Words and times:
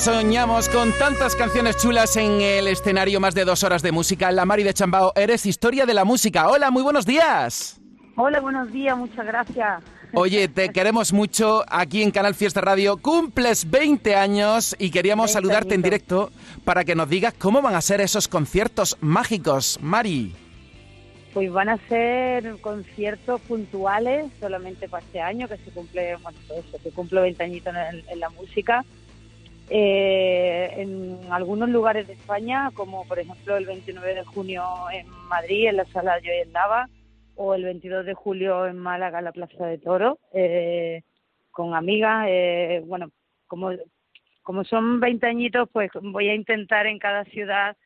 Soñamos 0.00 0.70
con 0.70 0.92
tantas 0.92 1.36
canciones 1.36 1.76
chulas 1.76 2.16
en 2.16 2.40
el 2.40 2.68
escenario, 2.68 3.20
más 3.20 3.34
de 3.34 3.44
dos 3.44 3.62
horas 3.64 3.82
de 3.82 3.92
música. 3.92 4.30
La 4.30 4.46
Mari 4.46 4.62
de 4.62 4.72
Chambao, 4.72 5.12
eres 5.14 5.44
historia 5.44 5.84
de 5.84 5.92
la 5.92 6.06
música. 6.06 6.48
Hola, 6.48 6.70
muy 6.70 6.82
buenos 6.82 7.04
días. 7.04 7.78
Hola, 8.16 8.40
buenos 8.40 8.72
días, 8.72 8.96
muchas 8.96 9.26
gracias. 9.26 9.82
Oye, 10.14 10.48
te 10.48 10.68
queremos 10.72 11.12
mucho 11.12 11.64
aquí 11.68 12.02
en 12.02 12.12
Canal 12.12 12.34
Fiesta 12.34 12.62
Radio. 12.62 12.96
Cumples 12.96 13.70
20 13.70 14.16
años 14.16 14.74
y 14.78 14.90
queríamos 14.90 15.32
saludarte 15.32 15.74
en 15.74 15.82
directo 15.82 16.30
para 16.64 16.84
que 16.86 16.94
nos 16.94 17.10
digas 17.10 17.34
cómo 17.34 17.60
van 17.60 17.74
a 17.74 17.82
ser 17.82 18.00
esos 18.00 18.26
conciertos 18.26 18.96
mágicos, 19.02 19.78
Mari. 19.82 20.34
Pues 21.34 21.52
van 21.52 21.68
a 21.68 21.76
ser 21.88 22.56
conciertos 22.62 23.38
puntuales 23.42 24.32
solamente 24.40 24.88
para 24.88 25.04
este 25.04 25.20
año, 25.20 25.46
que 25.46 25.58
se 25.58 25.70
cumple, 25.70 26.16
bueno, 26.22 26.38
pues 26.48 26.64
eso, 26.64 26.78
que 26.82 26.90
cumplo 26.90 27.20
20 27.20 27.44
añitos 27.44 27.74
en 28.08 28.18
la 28.18 28.30
música 28.30 28.82
eh, 29.72 30.74
en 30.78 31.20
algunos 31.30 31.68
lugares 31.68 32.08
de 32.08 32.14
España, 32.14 32.70
como 32.74 33.06
por 33.06 33.20
ejemplo 33.20 33.56
el 33.56 33.66
29 33.66 34.14
de 34.14 34.24
junio 34.24 34.64
en 34.92 35.08
Madrid, 35.28 35.68
en 35.68 35.76
la 35.76 35.84
sala 35.86 36.18
Joy 36.20 36.50
Lava, 36.50 36.88
o 37.36 37.54
el 37.54 37.64
22 37.64 38.04
de 38.04 38.14
julio 38.14 38.66
en 38.66 38.76
Málaga, 38.78 39.20
en 39.20 39.26
la 39.26 39.32
Plaza 39.32 39.66
de 39.66 39.78
Toro, 39.78 40.18
eh, 40.32 41.02
con 41.52 41.74
amigas. 41.74 42.26
Eh, 42.28 42.82
bueno, 42.84 43.12
como, 43.46 43.70
como 44.42 44.64
son 44.64 44.98
20 44.98 45.26
añitos, 45.26 45.68
pues 45.72 45.90
voy 46.02 46.28
a 46.28 46.34
intentar 46.34 46.86
en 46.86 46.98
cada 46.98 47.24
ciudad 47.26 47.76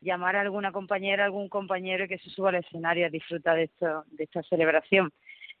llamar 0.00 0.36
a 0.36 0.40
alguna 0.40 0.72
compañera, 0.72 1.26
algún 1.26 1.48
compañero 1.48 2.08
que 2.08 2.18
se 2.18 2.30
suba 2.30 2.48
al 2.48 2.56
escenario 2.56 3.06
a 3.06 3.10
disfrutar 3.10 3.56
de, 3.56 3.64
esto, 3.64 4.04
de 4.12 4.24
esta 4.24 4.42
celebración. 4.44 5.12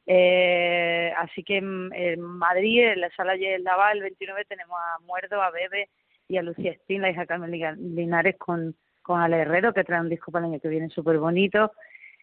Eh, 0.06 1.12
así 1.16 1.42
que 1.42 1.56
en, 1.56 2.20
Madrid, 2.20 2.84
en 2.84 3.00
la 3.00 3.10
sala 3.10 3.34
de 3.34 3.58
Laval, 3.58 3.98
el 3.98 4.04
29, 4.04 4.44
tenemos 4.44 4.78
a 4.78 5.00
Muerdo, 5.00 5.42
a 5.42 5.50
Bebe 5.50 5.88
y 6.28 6.36
a 6.36 6.42
Lucía 6.42 6.74
Stin, 6.82 7.02
la 7.02 7.10
hija 7.10 7.26
Carmen 7.26 7.50
Linares, 7.50 8.36
con, 8.36 8.76
con 9.02 9.20
Ale 9.20 9.38
Herrero, 9.38 9.72
que 9.72 9.84
trae 9.84 10.00
un 10.00 10.08
disco 10.08 10.30
para 10.30 10.46
el 10.46 10.52
año 10.52 10.60
que 10.60 10.68
viene 10.68 10.88
súper 10.90 11.18
bonito. 11.18 11.72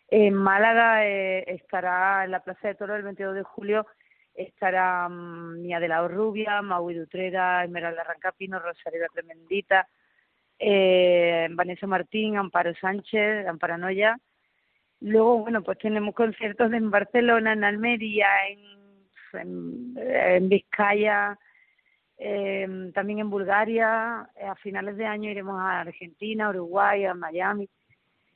En 0.10 0.34
Málaga 0.34 1.06
eh, 1.06 1.44
estará 1.48 2.24
en 2.24 2.32
la 2.32 2.42
Plaza 2.42 2.70
de 2.70 2.76
Toro 2.76 2.96
el 2.96 3.04
22 3.04 3.36
de 3.36 3.44
julio, 3.44 3.86
estará 4.34 5.08
um, 5.08 5.62
Mía 5.62 5.80
de 5.80 5.88
la 5.88 6.08
Rubia, 6.08 6.62
Maui 6.62 6.94
Dutrera, 6.94 7.64
Esmeralda 7.64 8.04
Rancapino, 8.04 8.60
Rosario 8.60 9.02
Tremendita, 9.14 9.88
eh, 10.60 11.48
Vanessa 11.52 11.88
Martín, 11.88 12.38
Amparo 12.38 12.74
Sánchez, 12.76 13.48
Amparo 13.48 13.78
Noya 13.78 14.18
Luego, 15.04 15.40
bueno, 15.40 15.62
pues 15.62 15.78
tenemos 15.80 16.16
conciertos 16.16 16.72
en 16.72 16.90
Barcelona, 16.90 17.54
en 17.54 17.64
Almería, 17.64 18.28
en, 18.50 19.98
en, 19.98 20.50
Vizcaya, 20.50 21.38
eh, 22.18 22.92
también 22.94 23.20
en 23.20 23.30
Bulgaria. 23.30 24.30
Eh, 24.36 24.46
a 24.46 24.56
finales 24.56 24.96
de 24.98 25.06
año 25.06 25.30
iremos 25.30 25.60
a 25.60 25.82
Argentina, 25.82 26.50
Uruguay, 26.50 27.06
a 27.06 27.14
Miami. 27.14 27.70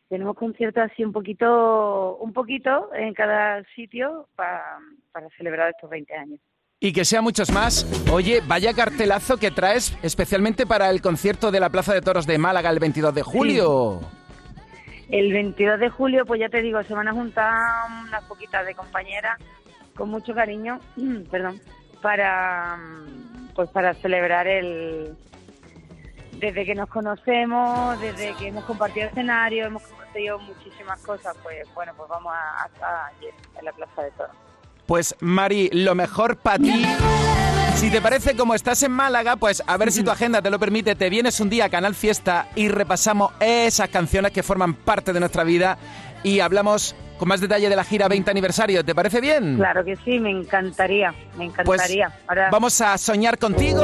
Tenemos 0.09 0.35
conciertos 0.35 0.89
así 0.91 1.03
un 1.03 1.13
poquito, 1.13 2.17
un 2.17 2.33
poquito 2.33 2.93
en 2.93 3.13
cada 3.13 3.63
sitio 3.75 4.27
para 4.35 4.79
para 5.17 5.29
celebrar 5.35 5.71
estos 5.71 5.89
20 5.89 6.13
años. 6.13 6.39
Y 6.79 6.93
que 6.93 7.03
sea 7.03 7.23
muchos 7.23 7.51
más. 7.51 7.87
Oye, 8.11 8.41
vaya 8.47 8.73
cartelazo 8.73 9.37
que 9.37 9.49
traes 9.49 9.97
especialmente 10.03 10.67
para 10.67 10.91
el 10.91 11.01
concierto 11.01 11.49
de 11.49 11.59
la 11.59 11.71
Plaza 11.71 11.93
de 11.93 12.01
Toros 12.01 12.27
de 12.27 12.37
Málaga 12.37 12.69
el 12.69 12.77
22 12.77 13.15
de 13.15 13.23
julio. 13.23 14.01
El 15.09 15.31
22 15.31 15.79
de 15.79 15.89
julio, 15.89 16.25
pues 16.25 16.39
ya 16.39 16.49
te 16.49 16.61
digo, 16.61 16.83
se 16.83 16.93
van 16.93 17.07
a 17.07 17.13
juntar 17.13 17.53
unas 18.07 18.23
poquitas 18.25 18.65
de 18.65 18.75
compañeras 18.75 19.37
con 19.95 20.09
mucho 20.09 20.33
cariño, 20.33 20.79
perdón, 21.31 21.61
para 22.01 22.77
pues 23.55 23.69
para 23.69 23.93
celebrar 23.95 24.47
el 24.47 25.17
desde 26.33 26.65
que 26.65 26.75
nos 26.75 26.89
conocemos, 26.89 27.99
desde 27.99 28.35
que 28.35 28.49
hemos 28.49 28.65
compartido 28.65 29.07
escenario, 29.07 29.65
hemos 29.65 29.83
compartido 29.83 30.37
muchísimas 30.39 31.01
cosas, 31.03 31.35
pues 31.41 31.67
bueno, 31.73 31.93
pues 31.97 32.07
vamos 32.09 32.33
a 32.35 32.67
estar 32.67 33.11
ayer 33.15 33.33
en 33.57 33.65
la 33.65 33.71
Plaza 33.71 34.03
de 34.03 34.11
Toros. 34.11 34.46
Pues 34.87 35.15
Mari, 35.19 35.69
lo 35.73 35.93
mejor 35.95 36.37
para 36.37 36.57
ti. 36.59 36.85
Si 37.75 37.91
te 37.91 38.01
parece 38.01 38.35
como 38.35 38.55
estás 38.55 38.81
en 38.81 38.91
Málaga, 38.91 39.35
pues 39.35 39.61
a 39.67 39.77
ver 39.77 39.91
si 39.91 40.01
tu 40.03 40.09
agenda 40.09 40.41
te 40.41 40.49
lo 40.49 40.57
permite, 40.57 40.95
te 40.95 41.11
vienes 41.11 41.39
un 41.39 41.49
día 41.49 41.65
a 41.65 41.69
Canal 41.69 41.93
Fiesta 41.93 42.49
y 42.55 42.69
repasamos 42.69 43.33
esas 43.39 43.89
canciones 43.89 44.31
que 44.31 44.41
forman 44.41 44.73
parte 44.73 45.13
de 45.13 45.19
nuestra 45.19 45.43
vida 45.43 45.77
y 46.23 46.39
hablamos 46.39 46.95
con 47.17 47.27
más 47.27 47.41
detalle 47.41 47.69
de 47.69 47.75
la 47.75 47.83
gira 47.83 48.07
20 48.07 48.29
aniversario. 48.31 48.83
¿Te 48.83 48.93
parece 48.95 49.21
bien? 49.21 49.57
Claro 49.57 49.83
que 49.83 49.95
sí, 49.97 50.19
me 50.19 50.31
encantaría, 50.31 51.11
me 51.37 51.49
Pues 51.63 51.81
encantaría. 51.81 52.11
vamos 52.51 52.79
a 52.81 52.97
soñar 52.97 53.37
contigo 53.37 53.81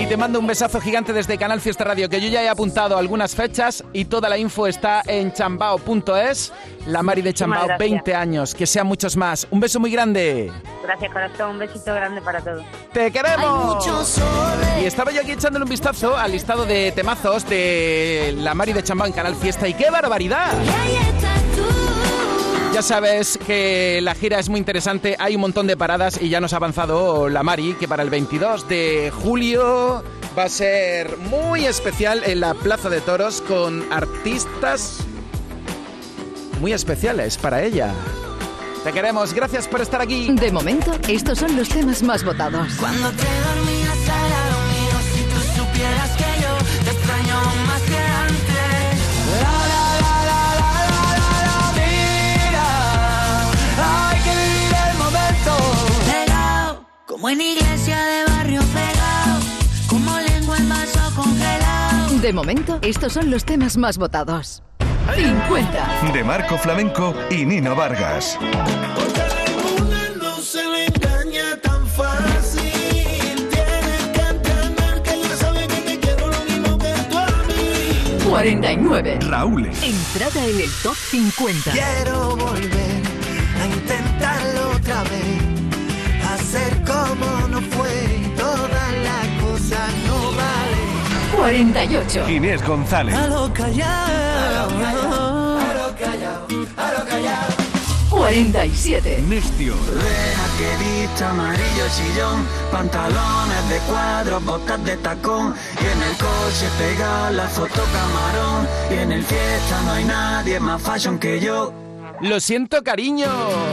y 0.00 0.06
te 0.06 0.16
mando 0.16 0.38
un 0.38 0.46
besazo 0.46 0.80
gigante 0.80 1.12
desde 1.12 1.36
Canal 1.38 1.60
Fiesta 1.60 1.84
Radio, 1.84 2.08
que 2.08 2.20
yo 2.20 2.28
ya 2.28 2.42
he 2.42 2.48
apuntado 2.48 2.96
algunas 2.96 3.34
fechas 3.34 3.84
y 3.92 4.04
toda 4.06 4.28
la 4.28 4.38
info 4.38 4.66
está 4.66 5.02
en 5.06 5.32
chambao.es. 5.32 6.52
La 6.86 7.02
Mari 7.02 7.20
de 7.22 7.34
Chambao, 7.34 7.66
gracias. 7.66 7.78
20 7.90 8.14
años, 8.14 8.54
que 8.54 8.66
sean 8.66 8.86
muchos 8.86 9.16
más. 9.16 9.46
Un 9.50 9.60
beso 9.60 9.78
muy 9.78 9.90
grande. 9.90 10.50
Gracias, 10.82 11.12
corazón, 11.12 11.50
un 11.50 11.58
besito 11.58 11.94
grande 11.94 12.22
para 12.22 12.40
todos. 12.40 12.64
¡Te 12.92 13.10
queremos! 13.10 14.18
Y 14.80 14.86
estaba 14.86 15.10
yo 15.10 15.20
aquí 15.20 15.32
echándole 15.32 15.64
un 15.64 15.70
vistazo 15.70 16.16
al 16.16 16.32
listado 16.32 16.64
de 16.64 16.92
temazos 16.92 17.46
de 17.48 18.34
la 18.38 18.54
Mari 18.54 18.72
de 18.72 18.82
Chambao 18.82 19.06
en 19.06 19.12
Canal 19.12 19.34
Fiesta 19.34 19.68
y 19.68 19.74
¡qué 19.74 19.90
barbaridad! 19.90 20.52
Ya 22.72 22.82
sabes 22.82 23.38
que 23.44 24.00
la 24.02 24.14
gira 24.14 24.38
es 24.38 24.48
muy 24.48 24.58
interesante, 24.58 25.16
hay 25.18 25.34
un 25.34 25.40
montón 25.40 25.66
de 25.66 25.76
paradas 25.76 26.20
y 26.20 26.28
ya 26.28 26.40
nos 26.40 26.52
ha 26.52 26.56
avanzado 26.56 27.28
la 27.28 27.42
Mari 27.42 27.74
que 27.74 27.88
para 27.88 28.02
el 28.02 28.10
22 28.10 28.68
de 28.68 29.10
julio 29.22 30.04
va 30.38 30.44
a 30.44 30.48
ser 30.48 31.16
muy 31.18 31.64
especial 31.64 32.22
en 32.24 32.40
la 32.40 32.54
Plaza 32.54 32.88
de 32.88 33.00
Toros 33.00 33.42
con 33.42 33.84
artistas 33.92 34.98
muy 36.60 36.72
especiales 36.72 37.36
para 37.38 37.62
ella. 37.62 37.92
Te 38.84 38.92
queremos, 38.92 39.32
gracias 39.32 39.66
por 39.66 39.80
estar 39.80 40.00
aquí. 40.00 40.28
De 40.32 40.52
momento, 40.52 40.92
estos 41.08 41.38
son 41.38 41.56
los 41.56 41.68
temas 41.68 42.02
más 42.02 42.24
votados. 42.24 42.74
Cuando 42.78 43.10
te 43.10 43.24
dormías 43.24 44.08
al 44.08 44.30
lado 44.30 44.60
mío, 44.68 44.94
si 45.14 45.22
tú 45.22 45.62
supieras 45.62 46.16
como 57.18 57.30
en 57.30 57.40
iglesia 57.40 58.00
de 58.04 58.24
barrio 58.26 58.60
pegado, 58.72 59.40
como 59.88 60.16
lengua 60.20 60.56
en 60.56 60.68
vaso 60.68 61.00
congelado. 61.16 62.18
De 62.20 62.32
momento, 62.32 62.78
estos 62.80 63.12
son 63.12 63.28
los 63.28 63.44
temas 63.44 63.76
más 63.76 63.98
votados. 63.98 64.62
50. 65.16 66.12
De 66.12 66.22
Marco 66.22 66.56
Flamenco 66.58 67.12
y 67.28 67.44
Nino 67.44 67.74
Vargas. 67.74 68.38
Porque 68.38 69.20
a 69.20 69.26
la 69.26 69.44
luna 69.50 70.00
no 70.16 70.36
se 70.36 70.64
le 70.64 70.86
engaña 70.86 71.56
tan 71.60 71.88
fácil. 71.88 72.70
Tienes 73.50 74.06
que 74.12 74.20
entender 74.20 75.02
que 75.02 75.14
ella 75.14 75.36
sabe 75.36 75.66
que 75.66 75.80
te 75.80 75.98
quiero 75.98 76.28
lo 76.28 76.44
mismo 76.44 76.78
que 76.78 76.92
tú 77.10 77.18
a 77.18 77.26
mí. 77.48 78.30
49. 78.30 79.18
Raúl. 79.22 79.66
Entrada 79.66 80.46
en 80.46 80.60
el 80.60 80.70
top 80.84 80.94
50. 80.94 81.72
Quiero 81.72 82.36
volver 82.36 83.02
a 83.60 83.66
intentarlo 83.66 84.70
otra 84.76 85.02
vez, 85.02 85.47
hacer 86.58 86.84
como 86.84 87.48
no 87.48 87.60
fue, 87.60 88.34
todas 88.36 88.92
las 89.04 89.26
cosas 89.42 89.94
no 90.06 90.32
valen. 90.32 91.36
48. 91.36 92.28
Inés 92.30 92.66
González. 92.66 93.14
A 93.14 93.26
lo 93.28 93.52
callado, 93.52 94.70
a 94.70 95.74
lo 95.74 95.96
callado, 95.96 96.46
a 96.76 96.92
lo 96.92 97.04
callado. 97.06 97.54
47. 98.10 99.24
Nestio. 99.28 99.74
Deja 99.74 100.46
que 100.58 100.84
vista 100.84 101.30
amarillo 101.30 101.84
chillón, 101.96 102.46
pantalones 102.72 103.68
de 103.68 103.78
cuadros, 103.80 104.44
botas 104.44 104.84
de 104.84 104.96
tacón, 104.96 105.54
y 105.80 105.84
en 105.84 106.02
el 106.02 106.16
coche 106.16 106.68
pega 106.78 107.30
la 107.30 107.46
foto 107.46 107.82
camarón, 107.92 108.68
y 108.90 108.94
en 108.94 109.12
el 109.12 109.22
fiesta 109.22 109.82
no 109.84 109.92
hay 109.92 110.04
nadie 110.04 110.58
más 110.58 110.82
fashion 110.82 111.18
que 111.18 111.38
yo. 111.38 111.87
Lo 112.20 112.40
siento, 112.40 112.82
cariño. 112.82 113.28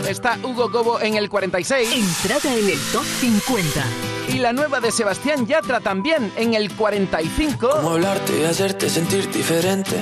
Está 0.07 0.37
Hugo 0.43 0.71
Cobo 0.71 1.01
en 1.01 1.15
el 1.15 1.29
46 1.29 1.89
Entrada 1.93 2.55
en 2.55 2.69
el 2.69 2.79
top 2.91 3.03
50. 3.03 3.83
y 4.29 4.39
la 4.39 4.53
nueva 4.53 4.79
de 4.79 4.91
Sebastián 4.91 5.45
Yatra 5.47 5.79
también 5.79 6.31
en 6.35 6.53
el 6.53 6.71
45. 6.75 7.69
Cómo 7.69 7.91
hablarte 7.91 8.39
y 8.39 8.43
hacerte 8.43 8.89
sentir 8.89 9.29
diferente. 9.31 9.95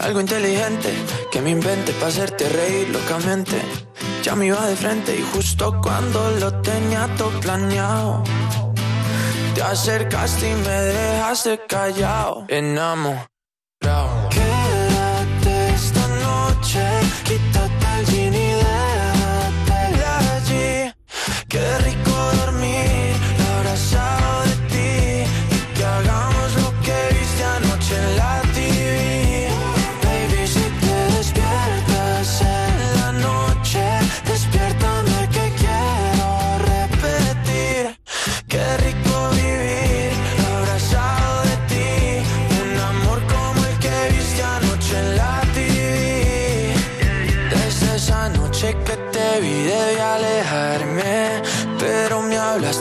Algo 0.00 0.20
inteligente 0.20 0.92
que 1.30 1.40
me 1.40 1.50
invente 1.50 1.92
para 1.92 2.08
hacerte 2.08 2.48
reír 2.48 2.88
locamente. 2.90 3.60
Ya 4.22 4.34
me 4.34 4.46
iba 4.46 4.66
de 4.66 4.76
frente 4.76 5.16
y 5.16 5.22
justo 5.22 5.78
cuando 5.82 6.30
lo 6.32 6.52
tenía 6.60 7.08
todo 7.16 7.30
planeado. 7.40 8.22
Te 9.54 9.62
acercaste 9.62 10.50
y 10.50 10.54
me 10.54 10.70
dejaste 10.70 11.60
callado. 11.66 12.44
Enamorado. 12.48 13.28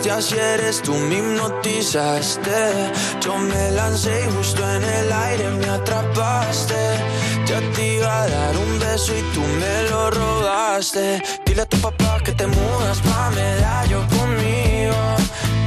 Me 0.09 0.15
hablaste 0.15 0.33
así 0.33 0.39
eres 0.39 0.81
tú 0.81 0.93
me 0.95 1.15
hipnotizaste. 1.17 2.91
Yo 3.21 3.37
me 3.37 3.71
lancé 3.71 4.25
y 4.25 4.35
justo 4.35 4.61
en 4.75 4.83
el 4.83 5.11
aire 5.11 5.49
me 5.51 5.69
atrapaste. 5.69 6.81
Ya 7.45 7.59
te 7.73 7.95
iba 7.95 8.23
a 8.23 8.27
dar 8.27 8.57
un 8.57 8.79
beso 8.79 9.13
y 9.15 9.21
tú 9.33 9.41
me 9.41 9.89
lo 9.89 10.09
robaste. 10.11 11.21
Dile 11.45 11.61
a 11.61 11.65
tu 11.65 11.77
papá 11.77 12.19
que 12.23 12.31
te 12.31 12.47
mudas 12.47 12.99
pa' 13.01 13.29
medallo 13.31 13.99
conmigo. 14.17 14.97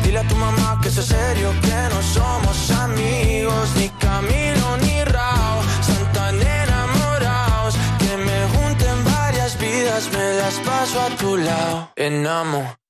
Dile 0.03 0.19
a 0.19 0.29
tu 0.29 0.37
mamá 0.37 0.79
que 0.83 0.89
es 0.89 0.95
serio, 0.95 1.51
que 1.63 1.81
no 1.93 2.03
somos 2.03 2.71
amigos. 2.71 3.69
Ni 3.77 3.89
Camilo 4.05 4.77
ni 4.83 5.05
Rao, 5.05 5.61
están 5.81 6.13
tan 6.13 6.35
enamorados. 6.43 7.75
Que 8.01 8.17
me 8.17 8.39
junten 8.55 9.05
varias 9.05 9.57
vidas, 9.59 10.11
me 10.13 10.35
las 10.41 10.55
paso 10.67 11.01
a 11.01 11.09
tu 11.17 11.37
lado. 11.37 11.91
Enamorado 11.97 12.83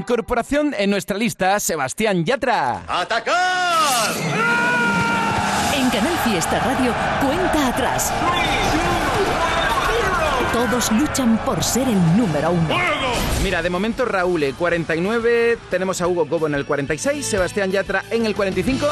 incorporación 0.00 0.74
en 0.78 0.88
nuestra 0.88 1.18
lista, 1.18 1.60
Sebastián 1.60 2.24
Yatra. 2.24 2.82
¡Atacar! 2.88 4.14
En 5.74 5.90
Canal 5.90 6.16
Fiesta 6.24 6.58
Radio, 6.60 6.94
cuenta 7.20 7.68
atrás. 7.68 8.12
Todos 10.54 10.90
luchan 10.92 11.36
por 11.44 11.62
ser 11.62 11.86
el 11.86 12.16
número 12.16 12.50
uno. 12.50 12.74
Mira, 13.42 13.62
de 13.62 13.68
momento 13.70 14.06
Raúl, 14.06 14.42
eh, 14.42 14.54
49, 14.58 15.58
tenemos 15.70 16.00
a 16.00 16.08
Hugo 16.08 16.26
Cobo 16.26 16.46
en 16.46 16.54
el 16.54 16.64
46, 16.64 17.24
Sebastián 17.24 17.70
Yatra 17.70 18.04
en 18.10 18.24
el 18.24 18.34
45 18.34 18.86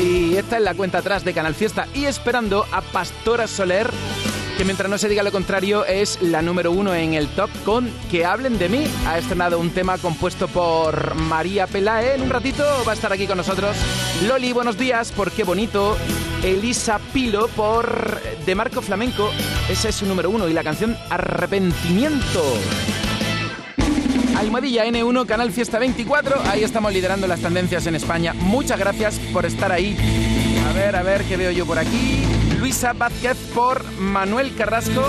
y 0.00 0.36
esta 0.36 0.56
es 0.56 0.62
la 0.62 0.74
cuenta 0.74 0.98
atrás 0.98 1.24
de 1.24 1.34
Canal 1.34 1.54
Fiesta 1.54 1.86
y 1.94 2.06
esperando 2.06 2.66
a 2.72 2.80
Pastora 2.80 3.46
Soler, 3.46 3.90
que 4.56 4.64
mientras 4.64 4.88
no 4.88 4.98
se 4.98 5.08
diga 5.08 5.22
lo 5.22 5.32
contrario 5.32 5.84
es 5.84 6.20
la 6.22 6.42
número 6.42 6.70
uno 6.70 6.94
en 6.94 7.14
el 7.14 7.28
top 7.28 7.50
con 7.64 7.90
Que 8.10 8.24
hablen 8.24 8.58
de 8.58 8.68
mí. 8.68 8.86
Ha 9.06 9.18
estrenado 9.18 9.58
un 9.58 9.70
tema 9.70 9.98
compuesto 9.98 10.48
por 10.48 11.14
María 11.14 11.66
Pelae. 11.66 12.14
En 12.14 12.22
un 12.22 12.30
ratito 12.30 12.64
va 12.86 12.92
a 12.92 12.94
estar 12.94 13.12
aquí 13.12 13.26
con 13.26 13.36
nosotros 13.36 13.76
Loli, 14.26 14.52
buenos 14.52 14.78
días, 14.78 15.12
por 15.12 15.30
qué 15.30 15.44
bonito. 15.44 15.96
Elisa 16.42 17.00
Pilo 17.12 17.48
por 17.48 18.20
De 18.44 18.54
Marco 18.54 18.82
Flamenco, 18.82 19.30
ese 19.68 19.88
es 19.88 19.94
su 19.94 20.06
número 20.06 20.30
uno 20.30 20.48
y 20.48 20.52
la 20.52 20.62
canción 20.62 20.96
Arrepentimiento. 21.10 22.42
Almohadilla 24.36 24.84
N1, 24.86 25.26
Canal 25.26 25.52
Fiesta 25.52 25.78
24. 25.78 26.42
Ahí 26.50 26.64
estamos 26.64 26.92
liderando 26.92 27.26
las 27.26 27.40
tendencias 27.40 27.86
en 27.86 27.94
España. 27.94 28.34
Muchas 28.34 28.78
gracias 28.78 29.18
por 29.32 29.46
estar 29.46 29.72
ahí. 29.72 29.96
A 30.68 30.72
ver, 30.72 30.96
a 30.96 31.02
ver 31.02 31.24
qué 31.24 31.36
veo 31.36 31.50
yo 31.50 31.64
por 31.66 31.78
aquí. 31.78 32.43
Luisa 32.64 32.94
Vázquez 32.94 33.36
por 33.54 33.84
Manuel 33.98 34.54
Carrasco. 34.56 35.02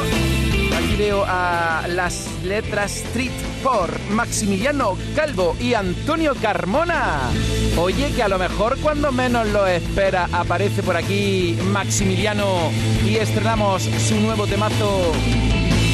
Aquí 0.76 0.96
veo 0.98 1.24
a 1.26 1.86
las 1.88 2.28
letras 2.44 2.98
Street 2.98 3.32
por 3.64 3.98
Maximiliano 4.10 4.98
Calvo 5.16 5.56
y 5.62 5.74
Antonio 5.74 6.36
Carmona. 6.42 7.32
Oye, 7.78 8.12
que 8.14 8.24
a 8.24 8.28
lo 8.28 8.38
mejor 8.38 8.78
cuando 8.80 9.14
menos 9.14 9.48
lo 9.48 9.66
espera 9.68 10.28
aparece 10.34 10.84
por 10.84 10.98
aquí 10.98 11.58
Maximiliano 11.72 12.74
y 13.06 13.16
estrenamos 13.16 13.84
su 13.84 14.20
nuevo 14.20 14.48
temazo 14.48 15.14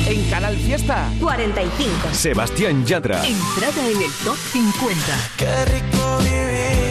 en 0.08 0.30
Canal 0.32 0.58
Fiesta. 0.58 1.12
45. 1.20 1.92
Sebastián 2.12 2.84
Yatra. 2.88 3.24
Entrada 3.24 3.88
en 3.88 4.02
el 4.02 4.12
top 4.24 4.38
50. 4.52 5.00
Qué 5.38 5.66
rico 5.66 6.18
vivir 6.24 6.91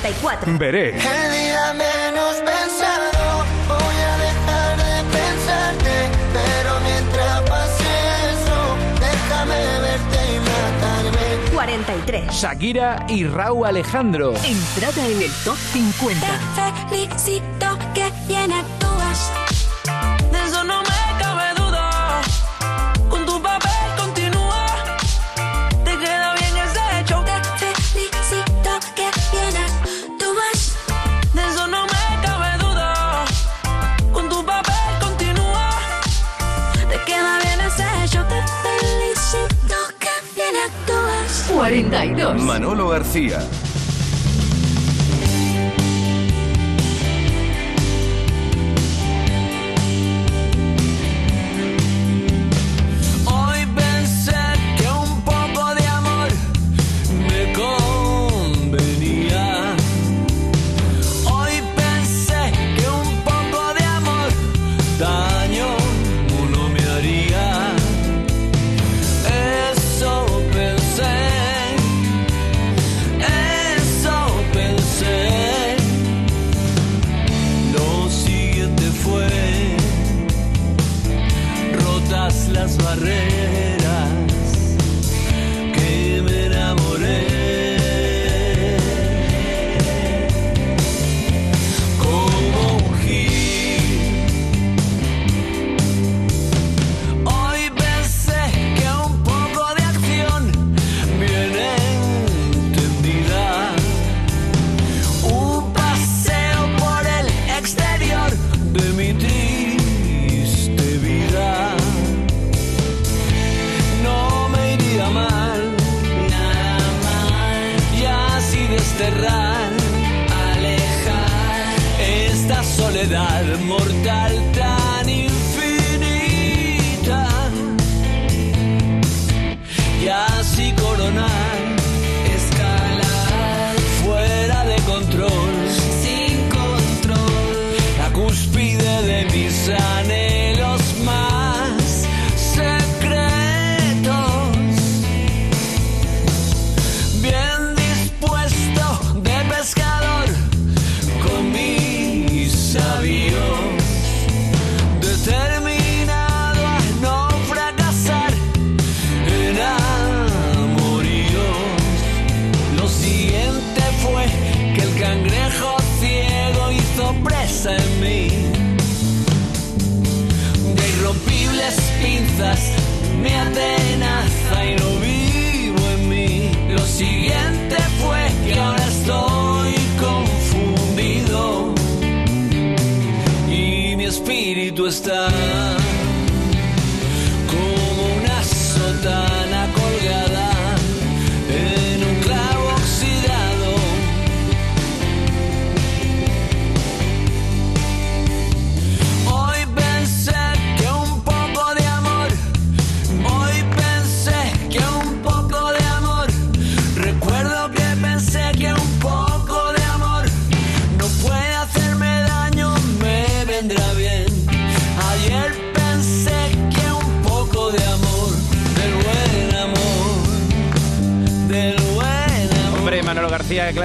44. 0.00 0.58
Veré. 0.58 0.88
El 0.88 0.96
día 0.96 1.72
menos 1.72 2.36
pensado, 2.38 3.44
voy 3.68 3.96
a 3.96 4.16
dejar 4.18 4.76
de 4.76 5.16
pensarte. 5.16 6.10
Pero 6.32 6.80
mientras 6.80 7.40
pase 7.42 7.84
eso, 8.32 8.76
déjame 8.98 9.54
verte 9.80 10.18
y 10.34 10.38
matarme. 10.40 11.54
43. 11.54 12.32
Shakira 12.32 13.06
y 13.08 13.24
Raúl 13.24 13.66
Alejandro. 13.66 14.34
Entrada 14.42 15.06
en 15.06 15.22
el 15.22 15.32
top 15.44 15.56
50. 15.72 16.26
felicito 16.88 17.78
que 17.94 18.10
bien 18.26 18.50
42. 41.64 42.42
Manolo 42.42 42.88
García. 42.88 43.38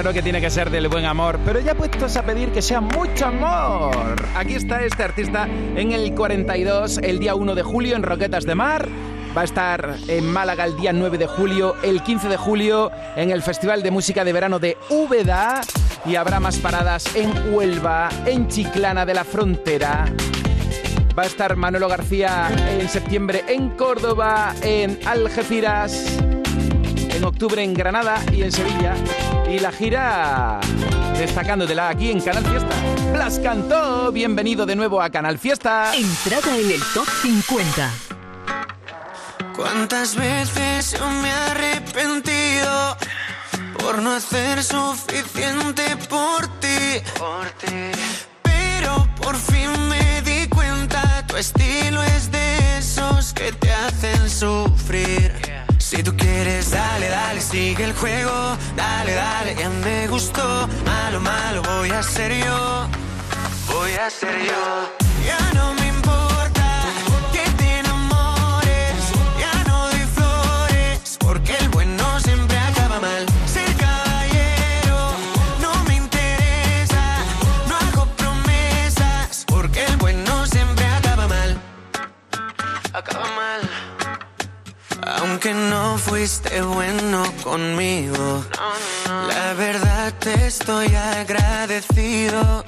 Claro 0.10 0.14
que 0.14 0.24
tiene 0.24 0.42
que 0.42 0.50
ser 0.50 0.72
del 0.72 0.88
buen 0.88 1.06
amor, 1.06 1.38
pero 1.46 1.60
ya 1.60 1.76
puestos 1.76 2.16
a 2.18 2.24
pedir 2.24 2.50
que 2.50 2.64
sea 2.64 2.82
mucho 2.82 3.28
amor. 3.28 4.16
Aquí 4.36 4.56
está 4.56 4.84
este 4.84 5.04
artista 5.04 5.48
en 5.76 5.92
el 5.92 6.16
42, 6.16 7.00
el 7.04 7.20
día 7.20 7.36
1 7.36 7.54
de 7.54 7.62
julio 7.62 7.96
en 7.96 8.02
Roquetas 8.02 8.46
de 8.46 8.56
Mar. 8.56 8.90
Va 9.38 9.42
a 9.42 9.44
estar 9.44 9.98
en 10.08 10.32
Málaga 10.32 10.66
el 10.66 10.76
día 10.78 10.94
9 10.94 11.20
de 11.20 11.28
julio, 11.28 11.76
el 11.84 12.02
15 12.02 12.28
de 12.28 12.38
julio 12.38 12.92
en 13.16 13.30
el 13.30 13.44
Festival 13.44 13.84
de 13.84 13.92
Música 13.92 14.24
de 14.24 14.34
Verano 14.34 14.58
de 14.58 14.78
Úbeda 14.90 15.62
y 16.06 16.16
habrá 16.16 16.40
más 16.40 16.58
paradas 16.58 17.16
en 17.16 17.54
Huelva, 17.54 18.10
en 18.26 18.48
Chiclana 18.48 19.06
de 19.06 19.14
la 19.14 19.24
Frontera. 19.24 20.06
Va 21.18 21.24
a 21.24 21.28
estar 21.28 21.56
Manolo 21.56 21.88
García 21.88 22.50
en 22.80 22.90
septiembre 22.90 23.44
en 23.48 23.70
Córdoba, 23.72 24.56
en 24.64 24.98
Algeciras, 25.06 26.18
en 27.16 27.24
octubre 27.24 27.64
en 27.64 27.76
Granada 27.76 28.24
y 28.34 28.42
en 28.42 28.52
Sevilla. 28.52 28.96
Y 29.50 29.58
la 29.58 29.72
gira 29.72 30.60
destacándotela 31.18 31.90
aquí 31.90 32.12
en 32.12 32.22
Canal 32.22 32.46
Fiesta. 32.46 32.76
Blas 33.12 33.40
Cantó, 33.40 34.12
bienvenido 34.12 34.64
de 34.68 34.76
nuevo 34.76 35.02
a 35.02 35.10
Canal 35.10 35.40
Fiesta. 35.40 35.92
Entrada 35.96 36.56
en 36.56 36.70
el 36.70 36.82
top 36.94 37.08
50. 37.24 37.90
¿Cuántas 39.56 40.16
veces 40.16 40.96
yo 41.00 41.10
me 41.10 41.30
he 41.30 41.32
arrepentido 41.32 42.96
por 43.80 44.04
no 44.04 44.12
hacer 44.12 44.64
suficiente 44.64 45.98
por 46.08 46.48
ti? 46.60 47.02
Por 47.18 47.48
ti. 47.58 47.92
Pero 48.44 49.08
por 49.20 49.36
fin 49.36 49.72
me 49.90 50.22
di 50.22 50.48
cuenta, 50.48 51.26
tu 51.26 51.38
estilo 51.38 52.04
es 52.04 52.32
de 52.32 52.78
esos 52.78 53.34
que 53.34 53.52
te 53.54 53.74
hacen 53.74 54.30
sufrir. 54.30 55.49
Si 55.90 56.04
tú 56.04 56.16
quieres, 56.16 56.70
dale, 56.70 57.10
dale, 57.10 57.42
sigue 57.42 57.84
el 57.84 57.94
juego, 57.94 58.56
dale, 58.76 59.12
dale, 59.16 59.56
ya 59.56 59.70
me 59.70 60.08
gustó. 60.08 60.70
Malo, 60.86 61.20
malo, 61.20 61.64
voy 61.64 61.90
a 61.90 62.04
ser 62.04 62.32
yo, 62.32 62.88
voy 63.74 63.94
a 63.94 64.08
ser 64.12 64.38
yo. 64.38 64.94
Ya 65.26 65.52
no 65.56 65.79
fuiste 86.00 86.62
bueno 86.62 87.24
conmigo, 87.44 88.44
la 89.08 89.54
verdad 89.54 90.14
te 90.20 90.48
estoy 90.48 90.94
agradecido. 90.96 92.64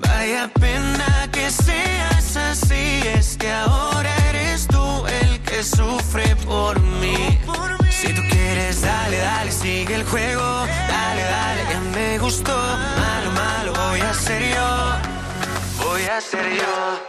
Vaya 0.00 0.50
pena 0.60 1.28
que 1.30 1.50
seas 1.50 2.36
así, 2.36 3.02
es 3.16 3.36
que 3.36 3.50
ahora 3.50 4.10
eres 4.30 4.66
tú 4.66 5.06
el 5.06 5.40
que 5.42 5.62
sufre 5.62 6.34
por 6.46 6.80
mí. 6.80 7.38
Si 7.90 8.12
tú 8.12 8.22
quieres, 8.30 8.82
dale, 8.82 9.18
dale, 9.18 9.52
sigue 9.52 9.94
el 9.94 10.04
juego, 10.04 10.42
dale, 10.42 11.22
dale, 11.22 11.62
ya 11.70 11.80
me 11.94 12.18
gustó. 12.18 12.56
Malo, 12.56 13.30
malo, 13.32 13.72
voy 13.88 14.00
a 14.00 14.14
ser 14.14 14.42
yo, 14.54 15.86
voy 15.86 16.02
a 16.02 16.20
ser 16.20 16.46
yo. 16.56 17.07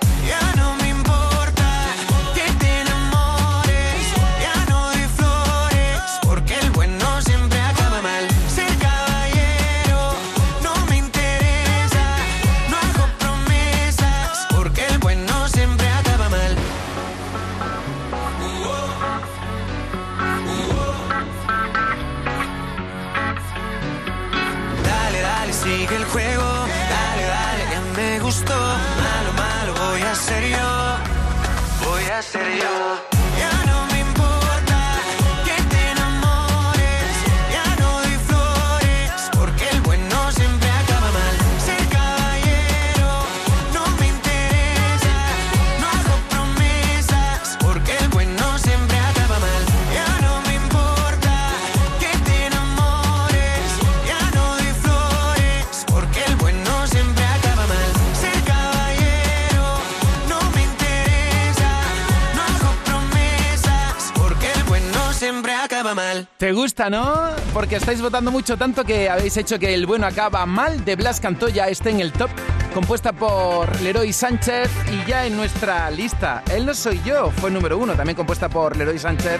¿Te 66.40 66.54
gusta, 66.54 66.90
no? 66.90 67.32
Porque 67.54 67.76
estáis 67.76 68.02
votando 68.02 68.32
mucho 68.32 68.56
tanto 68.56 68.86
que 68.86 69.10
habéis 69.10 69.36
hecho 69.36 69.60
que 69.60 69.74
el 69.74 69.86
bueno 69.86 70.08
acaba 70.08 70.46
mal 70.46 70.86
de 70.86 70.96
Blas 70.96 71.20
Cantoya 71.20 71.68
esté 71.68 71.90
en 71.90 72.00
el 72.00 72.14
top, 72.14 72.30
compuesta 72.74 73.12
por 73.12 73.82
Leroy 73.82 74.14
Sánchez 74.14 74.72
y 74.90 75.06
ya 75.06 75.26
en 75.26 75.36
nuestra 75.36 75.92
lista. 75.92 76.42
Él 76.50 76.66
no 76.66 76.74
soy 76.74 77.02
yo, 77.04 77.30
fue 77.30 77.52
número 77.52 77.78
uno, 77.78 77.94
también 77.94 78.16
compuesta 78.16 78.48
por 78.48 78.78
Leroy 78.78 78.98
Sánchez. 78.98 79.38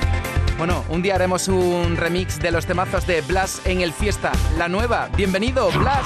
Bueno, 0.58 0.84
un 0.90 1.02
día 1.02 1.16
haremos 1.16 1.48
un 1.48 1.96
remix 1.96 2.38
de 2.38 2.52
los 2.52 2.66
temazos 2.66 3.08
de 3.08 3.22
Blas 3.22 3.62
en 3.64 3.80
el 3.80 3.94
Fiesta, 3.94 4.34
la 4.58 4.68
nueva. 4.68 5.08
Bienvenido, 5.16 5.72
Blas. 5.72 6.06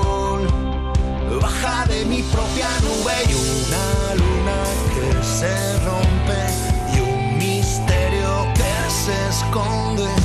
Baja 1.41 1.85
de 1.87 2.05
mi 2.05 2.21
propia 2.21 2.69
nube 2.81 3.13
y 3.27 3.33
una 3.33 4.15
luna 4.15 4.63
que 4.93 5.23
se 5.23 5.79
rompe 5.79 6.41
y 6.95 6.99
un 6.99 7.37
misterio 7.37 8.47
que 8.53 8.73
se 8.89 9.15
esconde. 9.29 10.20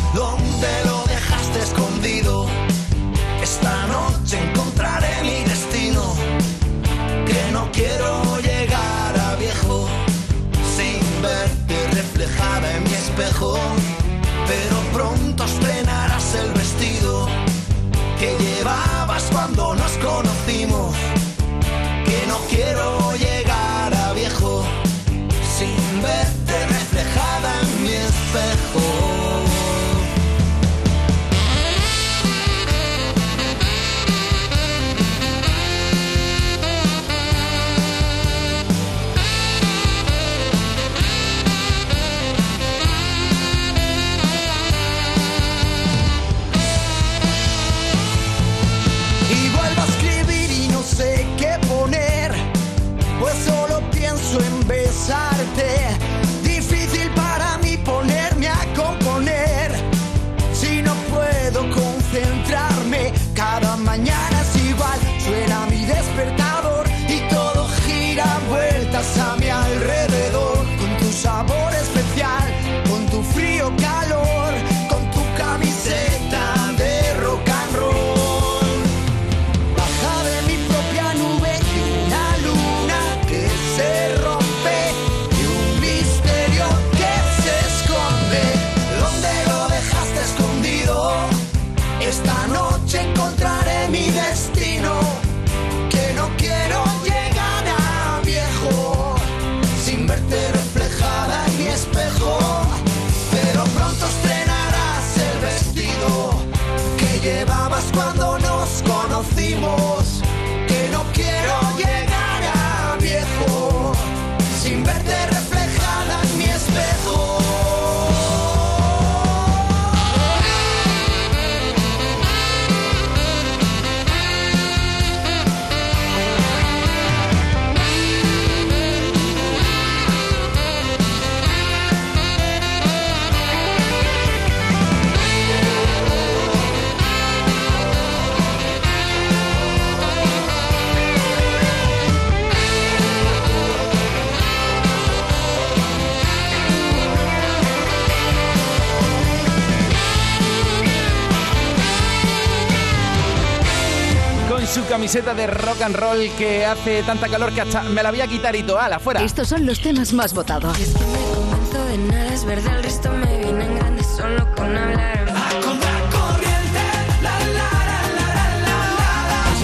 Camiseta 154.85 155.35
de 155.35 155.47
rock 155.47 155.83
and 155.83 155.97
roll 155.97 156.31
que 156.37 156.65
hace 156.65 157.03
tanta 157.03 157.29
calor 157.29 157.53
que 157.53 157.63
hasta 157.63 157.83
me 157.83 158.03
la 158.03 158.11
voy 158.11 158.21
a 158.21 158.27
quitar 158.27 158.55
y 158.55 158.63
toda, 158.63 158.87
afuera. 158.87 159.23
Estos 159.23 159.49
son 159.49 159.65
los 159.65 159.81
temas 159.81 160.13
más 160.13 160.35
votados. 160.35 160.77
convenzo 160.77 161.85
de 161.87 161.99
nada 161.99 162.35
es 162.35 162.45
verdad, 162.45 162.77
el 162.77 162.85
resto 162.85 163.11
me 163.11 163.39
viene 163.39 163.65
en 163.65 163.75
grande 163.77 164.05
solo 164.05 164.55
con 164.55 164.77
hablar. 164.77 165.27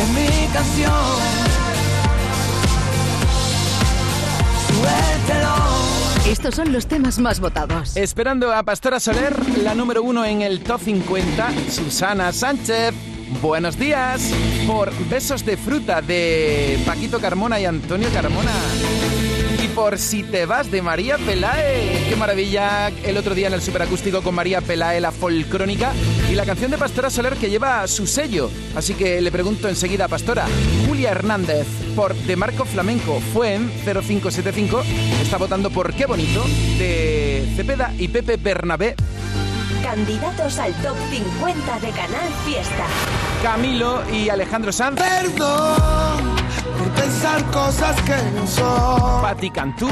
Es 0.00 0.08
mi 0.08 0.52
canción. 0.52 0.92
Suéltelo. 4.68 6.30
Estos 6.30 6.54
son 6.54 6.72
los 6.72 6.86
temas 6.86 7.18
más 7.18 7.40
votados. 7.40 7.96
Esperando 7.96 8.52
a 8.52 8.62
Pastora 8.62 8.98
Soler, 8.98 9.36
la 9.58 9.74
número 9.74 10.02
uno 10.02 10.24
en 10.24 10.42
el 10.42 10.62
top 10.62 10.80
50, 10.80 11.50
Susana 11.70 12.32
Sánchez. 12.32 13.11
Buenos 13.40 13.78
días 13.78 14.30
por 14.66 14.92
Besos 15.08 15.44
de 15.44 15.56
Fruta 15.56 16.02
de 16.02 16.78
Paquito 16.84 17.20
Carmona 17.20 17.60
y 17.60 17.64
Antonio 17.64 18.08
Carmona. 18.12 18.52
Y 19.62 19.68
por 19.68 19.98
Si 19.98 20.22
te 20.22 20.44
vas 20.46 20.70
de 20.70 20.82
María 20.82 21.18
Pelae. 21.18 22.06
Qué 22.08 22.16
maravilla 22.16 22.88
el 23.04 23.16
otro 23.16 23.34
día 23.34 23.46
en 23.46 23.54
el 23.54 23.62
superacústico 23.62 24.22
con 24.22 24.34
María 24.34 24.60
Pelae, 24.60 25.00
la 25.00 25.12
folcrónica. 25.12 25.92
Y 26.30 26.34
la 26.34 26.44
canción 26.44 26.70
de 26.70 26.78
Pastora 26.78 27.10
Soler 27.10 27.34
que 27.34 27.50
lleva 27.50 27.86
su 27.86 28.06
sello. 28.06 28.50
Así 28.74 28.94
que 28.94 29.20
le 29.20 29.32
pregunto 29.32 29.68
enseguida 29.68 30.06
a 30.06 30.08
Pastora. 30.08 30.46
Julia 30.86 31.10
Hernández 31.10 31.66
por 31.94 32.14
De 32.14 32.36
Marco 32.36 32.64
Flamenco 32.64 33.20
fue 33.32 33.54
en 33.54 33.70
0575. 33.84 34.82
Está 35.22 35.38
votando 35.38 35.70
por 35.70 35.92
Qué 35.94 36.06
Bonito 36.06 36.44
de 36.78 37.48
Cepeda 37.56 37.92
y 37.98 38.08
Pepe 38.08 38.36
Bernabé. 38.36 38.94
Candidatos 39.82 40.58
al 40.58 40.72
top 40.74 40.96
50 41.10 41.80
de 41.80 41.90
Canal 41.90 42.32
Fiesta. 42.44 42.84
Camilo 43.42 44.02
y 44.10 44.28
Alejandro 44.28 44.72
Sanz. 44.72 45.00
Perdón 45.00 46.36
por 46.78 46.90
pensar 46.90 47.44
cosas 47.50 48.00
que 48.02 48.16
no 48.34 48.46
son. 48.46 49.22
Pati 49.22 49.50
Cantú. 49.50 49.88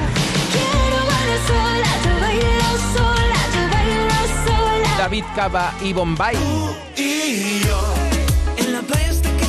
Quiero 0.52 0.98
bailar 1.06 1.38
sola, 1.46 1.90
yo 2.04 2.20
bailo 2.20 2.70
sola, 2.94 3.40
yo 3.54 3.62
bailo 3.70 4.16
sola. 4.46 4.96
David 4.98 5.24
Cava 5.34 5.72
y 5.82 5.92
Bombay. 5.92 6.36
Y 6.96 7.60
yo 7.64 7.94
en 8.56 8.72
la 8.72 8.82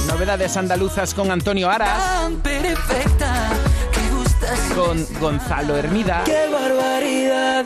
Novedades 0.07 0.57
andaluzas 0.57 1.13
con 1.13 1.31
Antonio 1.31 1.69
Aras. 1.69 1.97
Tan 1.97 2.35
perfecta 2.37 3.49
que 3.91 4.15
gustas. 4.15 4.59
Con 4.75 5.05
Gonzalo 5.19 5.77
Hermida. 5.77 6.23
¡Qué 6.25 6.47
barbaridad! 6.51 7.65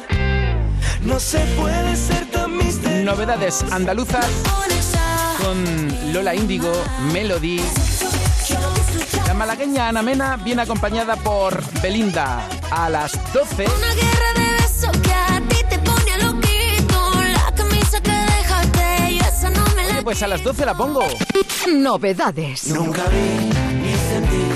No 1.01 1.19
se 1.19 1.39
puede 1.57 1.95
ser 1.95 2.25
misterioso. 2.25 2.44
Novedades 3.05 3.63
andaluzas 3.71 4.25
con 5.39 6.11
Lola 6.11 6.33
Índigo, 6.33 6.71
Melody. 7.13 7.61
La 9.27 9.35
malagueña 9.35 9.89
Ana 9.89 10.01
Mena 10.01 10.37
viene 10.37 10.63
acompañada 10.63 11.15
por 11.15 11.61
Belinda 11.83 12.41
a 12.71 12.89
las 12.89 13.11
12. 13.31 13.67
Una 13.67 13.93
guerra 13.93 14.33
de 14.33 14.63
besos 14.63 14.97
que 15.03 15.13
a 15.13 15.39
ti 15.47 15.57
te 15.69 15.77
pone 15.77 16.17
loquito. 16.17 17.11
La 17.31 17.53
camisa 17.55 18.01
que 18.01 18.09
dejaste, 18.09 19.17
yo 19.17 19.23
esa 19.23 19.51
no 19.51 19.63
me 19.75 19.83
la 19.87 20.01
Pues 20.01 20.23
a 20.23 20.27
las 20.27 20.43
12 20.43 20.65
la 20.65 20.73
pongo. 20.73 21.05
Novedades. 21.67 22.69
Nunca 22.69 23.03
vi 23.03 23.55
ni 23.83 23.93
sentí 24.09 24.54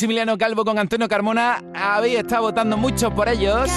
Maximiliano 0.00 0.38
Calvo 0.38 0.64
con 0.64 0.78
Antonio 0.78 1.06
Carmona. 1.08 1.62
Habéis 1.74 2.20
estado 2.20 2.44
votando 2.44 2.78
mucho 2.78 3.14
por 3.14 3.28
ellos. 3.28 3.68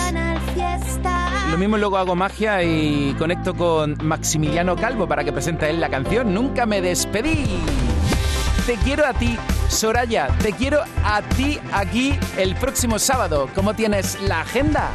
Lo 1.51 1.57
mismo 1.57 1.77
luego 1.77 1.97
hago 1.97 2.15
magia 2.15 2.63
y 2.63 3.13
conecto 3.19 3.53
con 3.53 3.97
Maximiliano 4.01 4.77
Calvo 4.77 5.05
para 5.05 5.25
que 5.25 5.33
presente 5.33 5.69
él 5.69 5.81
la 5.81 5.89
canción 5.89 6.33
Nunca 6.33 6.65
me 6.65 6.79
despedí. 6.79 7.45
Te 8.65 8.75
quiero 8.85 9.05
a 9.05 9.11
ti, 9.11 9.37
Soraya. 9.67 10.29
Te 10.41 10.53
quiero 10.53 10.79
a 11.03 11.21
ti 11.23 11.59
aquí 11.73 12.17
el 12.37 12.55
próximo 12.55 12.99
sábado. 12.99 13.49
¿Cómo 13.53 13.73
tienes 13.73 14.17
la 14.21 14.39
agenda? 14.39 14.91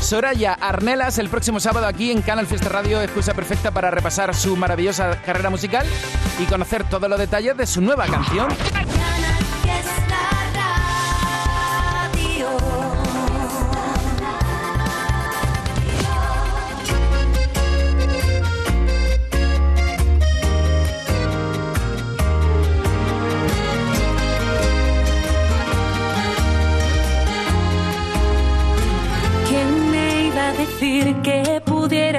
Soraya 0.00 0.54
Arnelas 0.54 1.18
el 1.18 1.28
próximo 1.28 1.60
sábado 1.60 1.86
aquí 1.86 2.10
en 2.10 2.22
Canal 2.22 2.48
Fiesta 2.48 2.68
Radio, 2.68 3.00
excusa 3.00 3.32
perfecta 3.32 3.70
para 3.70 3.92
repasar 3.92 4.34
su 4.34 4.56
maravillosa 4.56 5.22
carrera 5.22 5.50
musical 5.50 5.86
y 6.40 6.46
conocer 6.46 6.82
todos 6.82 7.08
los 7.08 7.18
detalles 7.18 7.56
de 7.56 7.66
su 7.66 7.80
nueva 7.80 8.06
canción. 8.06 8.48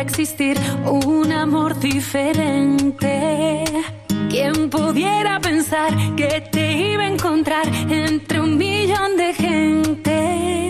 Existir 0.02 0.58
un 0.86 1.32
amor 1.32 1.80
diferente? 1.80 3.64
¿Quién 4.30 4.70
pudiera 4.70 5.40
pensar 5.40 5.92
que 6.16 6.42
te 6.52 6.92
iba 6.94 7.04
a 7.04 7.08
encontrar 7.08 7.68
entre 7.90 8.40
un 8.40 8.58
millón 8.58 9.18
de 9.18 9.34
gente? 9.34 10.70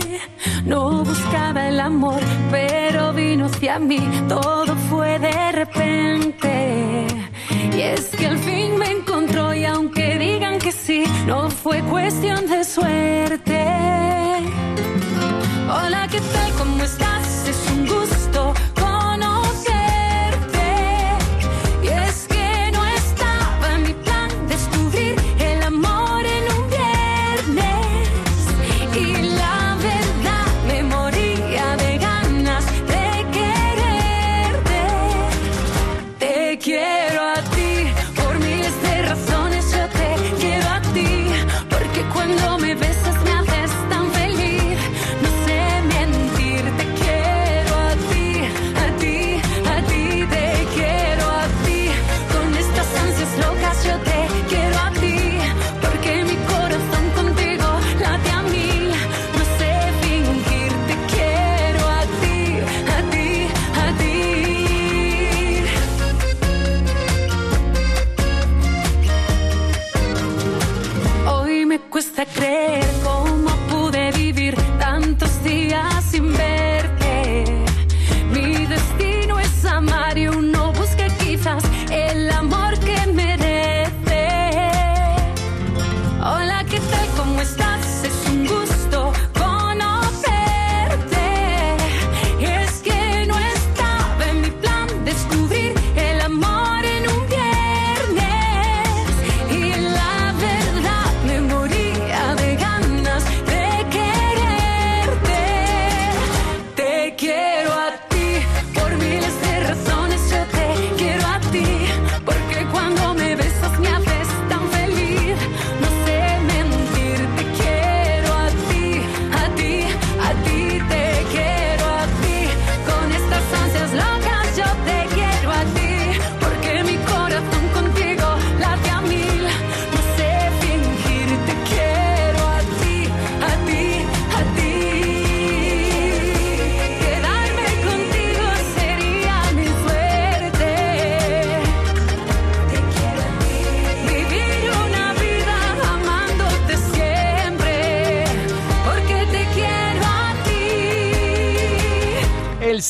No 0.66 1.04
buscaba 1.04 1.68
el 1.70 1.80
amor, 1.80 2.22
pero 2.50 3.14
vino 3.14 3.46
hacia 3.46 3.80
mí, 3.80 4.02
todo 4.28 4.76
fue 4.90 5.20
de 5.20 5.52
repente. 5.52 7.08
Y 7.76 7.82
es 7.82 8.08
que 8.08 8.28
al 8.28 8.38
fin 8.38 8.78
me 8.78 8.92
encontró 8.92 9.54
y 9.54 9.66
aunque 9.66 10.18
digan 10.18 10.60
que 10.60 10.72
sí, 10.72 11.04
no 11.26 11.50
fue 11.50 11.82
cuestión 11.84 12.48
de 12.48 12.64
suerte. 12.64 13.62
Hola, 15.70 16.08
¿qué 16.12 16.20
tal? 16.20 16.52
¿Cómo 16.58 16.84
estás? 16.84 17.51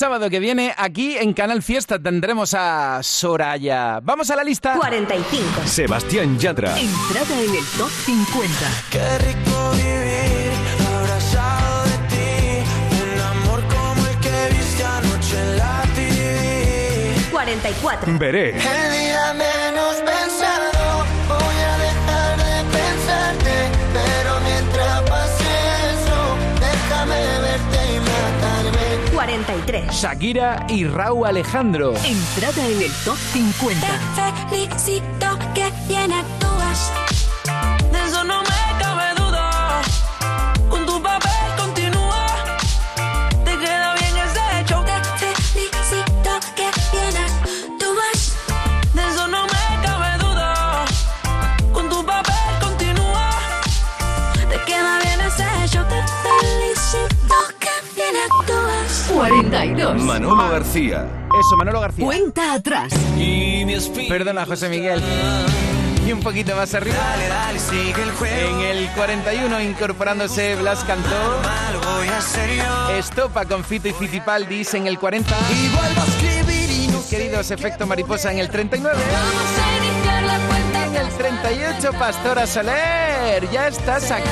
Sábado 0.02 0.32
que 0.32 0.40
viene, 0.40 0.74
aquí 0.78 1.16
en 1.16 1.32
Canal 1.32 1.62
Fiesta, 1.62 2.00
tendremos 2.00 2.56
a 2.56 3.04
Soraya. 3.04 4.00
Vamos 4.02 4.32
a 4.32 4.36
la 4.36 4.44
lista. 4.44 4.74
45. 4.76 5.62
Sebastián 5.66 6.40
Yatra. 6.40 6.76
Entrada 6.76 7.40
en 7.40 7.54
el 7.56 7.66
top 7.78 7.92
50. 8.06 8.52
Qué 8.90 9.18
rico 9.20 9.72
vivir 9.74 10.52
abrazado 10.98 11.84
de 11.84 11.98
ti. 12.10 12.64
Un 13.14 13.22
amor 13.22 13.64
como 13.68 14.08
el 14.08 14.18
que 14.18 14.56
viste 14.56 14.84
anoche 14.84 15.38
en 15.40 15.58
la 15.58 15.84
TV. 15.94 17.16
44. 17.32 18.18
Veré. 18.18 18.50
El 18.50 18.56
día 18.58 19.34
43. 29.72 29.94
Shakira 29.94 30.66
y 30.68 30.86
Raúl 30.86 31.28
Alejandro. 31.28 31.94
Entrada 32.04 32.68
en 32.68 32.82
el 32.82 32.92
top 33.06 33.18
50. 33.18 33.88
Te 34.16 34.68
felicito 34.68 35.40
que 35.54 35.72
bien 35.88 36.12
actúas. 36.12 37.11
42. 59.22 60.02
Manolo 60.02 60.50
García. 60.50 61.06
Eso, 61.40 61.56
Manolo 61.56 61.80
García. 61.80 62.04
Cuenta 62.04 62.54
atrás. 62.54 62.92
Perdona, 64.10 64.48
José 64.48 64.68
Miguel. 64.68 65.00
Y 66.08 66.12
un 66.12 66.22
poquito 66.22 66.56
más 66.56 66.74
arriba. 66.74 66.98
Dale, 66.98 67.28
dale, 67.28 67.60
sigue 67.60 68.02
el 68.02 68.12
juego. 68.14 68.60
En 68.60 68.60
el 68.62 68.90
41, 68.96 69.62
incorporándose 69.62 70.56
Blas 70.56 70.84
Cantó. 70.86 71.10
Mal 71.44 71.78
voy 71.78 72.08
a 72.08 72.20
ser 72.20 72.50
yo. 72.58 72.90
Estopa 72.96 73.46
con 73.46 73.64
Fito 73.64 73.88
y 73.88 73.94
Fitipaldis 73.94 74.74
en 74.74 74.88
el 74.88 74.98
40. 74.98 75.30
Y 75.30 75.70
vuelvo 75.70 76.02
a 76.02 76.06
escribir 76.06 76.72
y 76.72 76.88
no 76.88 77.00
Queridos, 77.08 77.52
efecto 77.52 77.86
mariposa 77.86 78.32
en 78.32 78.40
el 78.40 78.50
39. 78.50 79.00
38, 81.22 81.94
Pastora 82.00 82.48
Soler. 82.48 83.48
Ya 83.52 83.68
estás 83.68 84.10
aquí. 84.10 84.28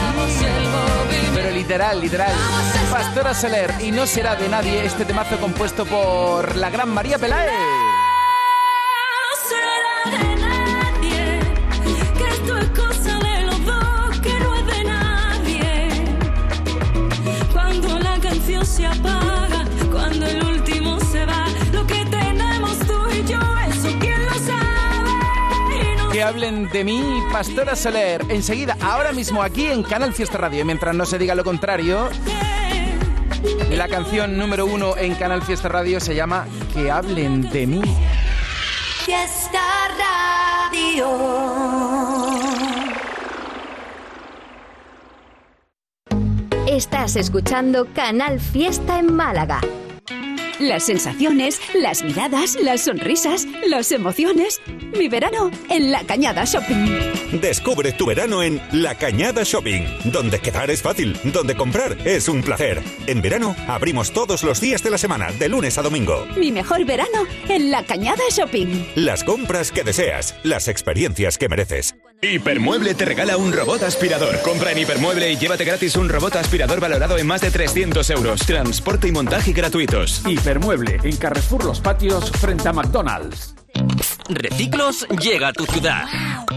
Pero 1.36 1.52
literal, 1.52 2.02
literal. 2.02 2.34
Pastora 2.89 3.36
Soler. 3.36 3.71
Y 3.80 3.91
no 3.91 4.08
será 4.08 4.36
de 4.36 4.49
nadie 4.49 4.84
este 4.84 5.06
temazo 5.06 5.39
compuesto 5.39 5.86
por 5.86 6.56
la 6.56 6.71
gran 6.71 6.89
María 6.89 7.19
Peláez. 7.19 7.68
Que 26.19 26.23
hablen 26.25 26.67
de 26.67 26.84
mí, 26.84 27.23
Pastora 27.32 27.77
Soler. 27.77 28.25
Enseguida, 28.27 28.75
ahora 28.82 29.13
mismo 29.13 29.41
aquí 29.41 29.67
en 29.67 29.84
Canal 29.84 30.13
Fiesta 30.13 30.38
Radio. 30.38 30.60
Y 30.60 30.65
mientras 30.65 30.93
no 30.93 31.05
se 31.05 31.17
diga 31.17 31.34
lo 31.34 31.45
contrario, 31.45 32.10
la 33.71 33.88
canción 33.88 34.38
número 34.38 34.65
uno 34.65 34.97
en 34.97 35.15
Canal 35.15 35.41
Fiesta 35.41 35.69
Radio 35.69 36.01
se 36.01 36.15
llama 36.15 36.45
Que 36.73 36.91
hablen 36.91 37.49
de 37.51 37.67
mí. 37.67 37.82
Fiesta 39.05 39.62
Radio. 40.67 41.08
Estás 46.67 47.15
escuchando 47.15 47.88
Canal 47.93 48.41
Fiesta 48.41 48.99
en 48.99 49.15
Málaga. 49.15 49.62
Las 50.60 50.84
sensaciones, 50.84 51.62
las 51.74 52.04
miradas, 52.04 52.58
las 52.62 52.82
sonrisas, 52.82 53.48
las 53.65 53.93
emociones. 53.93 54.62
Mi 54.98 55.08
verano 55.08 55.52
en 55.69 55.91
La 55.91 56.04
Cañada 56.04 56.43
Shopping. 56.43 57.18
Descubre 57.31 57.91
tu 57.91 58.07
verano 58.07 58.41
en 58.41 58.59
La 58.71 58.95
Cañada 58.95 59.43
Shopping, 59.43 59.85
donde 60.05 60.39
quedar 60.39 60.71
es 60.71 60.81
fácil, 60.81 61.15
donde 61.25 61.55
comprar 61.55 61.95
es 62.03 62.27
un 62.27 62.41
placer. 62.41 62.81
En 63.05 63.21
verano 63.21 63.55
abrimos 63.67 64.11
todos 64.11 64.43
los 64.43 64.59
días 64.59 64.81
de 64.81 64.89
la 64.89 64.97
semana, 64.97 65.31
de 65.31 65.47
lunes 65.47 65.77
a 65.77 65.83
domingo. 65.83 66.25
Mi 66.35 66.51
mejor 66.51 66.85
verano 66.85 67.27
en 67.47 67.69
La 67.69 67.83
Cañada 67.83 68.23
Shopping. 68.31 68.93
Las 68.95 69.23
compras 69.23 69.71
que 69.71 69.83
deseas, 69.83 70.35
las 70.43 70.67
experiencias 70.67 71.37
que 71.37 71.49
mereces. 71.49 71.95
Hipermueble 72.21 72.95
te 72.95 73.05
regala 73.05 73.37
un 73.37 73.53
robot 73.53 73.83
aspirador. 73.83 74.41
Compra 74.41 74.71
en 74.71 74.79
Hipermueble 74.79 75.31
y 75.31 75.37
llévate 75.37 75.65
gratis 75.65 75.95
un 75.95 76.09
robot 76.09 76.35
aspirador 76.35 76.79
valorado 76.79 77.17
en 77.17 77.27
más 77.27 77.41
de 77.41 77.51
300 77.51 78.09
euros. 78.09 78.41
Transporte 78.41 79.07
y 79.07 79.11
montaje 79.11 79.53
gratuitos. 79.53 80.23
Hipermueble, 80.27 80.97
en 81.03 81.15
Carrefour 81.15 81.63
Los 81.63 81.79
Patios, 81.79 82.31
frente 82.31 82.67
a 82.67 82.73
McDonald's. 82.73 83.53
Reciclos 84.29 85.08
llega 85.21 85.49
a 85.49 85.53
tu 85.53 85.65
ciudad. 85.65 86.05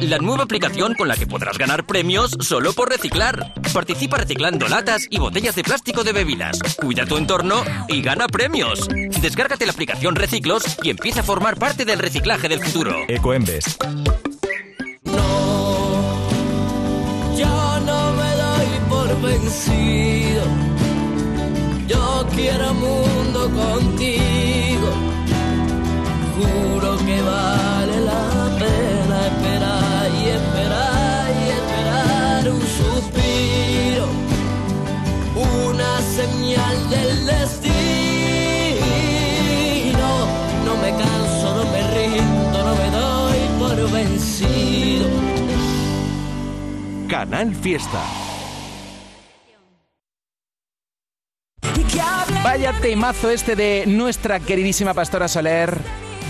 La 0.00 0.18
nueva 0.18 0.44
aplicación 0.44 0.94
con 0.94 1.08
la 1.08 1.16
que 1.16 1.26
podrás 1.26 1.58
ganar 1.58 1.86
premios 1.86 2.36
solo 2.40 2.72
por 2.72 2.88
reciclar. 2.90 3.54
Participa 3.72 4.18
reciclando 4.18 4.68
latas 4.68 5.06
y 5.08 5.18
botellas 5.18 5.54
de 5.54 5.62
plástico 5.62 6.04
de 6.04 6.12
bebidas. 6.12 6.58
Cuida 6.80 7.06
tu 7.06 7.16
entorno 7.16 7.62
y 7.88 8.02
gana 8.02 8.26
premios. 8.26 8.88
Descárgate 9.20 9.66
la 9.66 9.72
aplicación 9.72 10.14
Reciclos 10.16 10.64
y 10.82 10.90
empieza 10.90 11.20
a 11.20 11.24
formar 11.24 11.56
parte 11.56 11.84
del 11.84 11.98
reciclaje 11.98 12.48
del 12.48 12.60
futuro. 12.60 12.96
Ecoembes. 13.08 13.78
Yo 17.36 17.80
no 17.86 18.12
me 18.12 18.36
doy 18.36 18.68
por 18.88 19.20
vencido. 19.22 20.44
Yo 21.88 22.26
quiero 22.34 22.74
mundo 22.74 23.50
contigo. 23.50 24.92
Juro 26.36 26.81
que 27.06 27.22
vale 27.22 28.00
la 28.00 28.50
pena 28.58 29.26
esperar 29.26 30.10
y 30.10 30.28
esperar 30.28 31.30
y 31.42 31.48
esperar 31.58 32.48
un 32.50 32.60
suspiro. 32.60 34.06
Una 35.34 36.00
señal 36.00 36.90
del 36.90 37.26
destino. 37.26 37.68
No 40.64 40.76
me 40.76 40.90
canso, 40.90 41.54
no 41.56 41.64
me 41.72 41.82
rindo, 41.96 42.64
no 42.64 42.74
me 42.74 42.88
doy 42.90 43.40
por 43.58 43.76
vencido. 43.90 45.08
Canal 47.08 47.54
Fiesta. 47.54 48.02
Vaya 52.44 52.72
temazo 52.80 53.30
este 53.30 53.54
de 53.54 53.84
nuestra 53.86 54.40
queridísima 54.40 54.94
Pastora 54.94 55.28
Soler. 55.28 55.78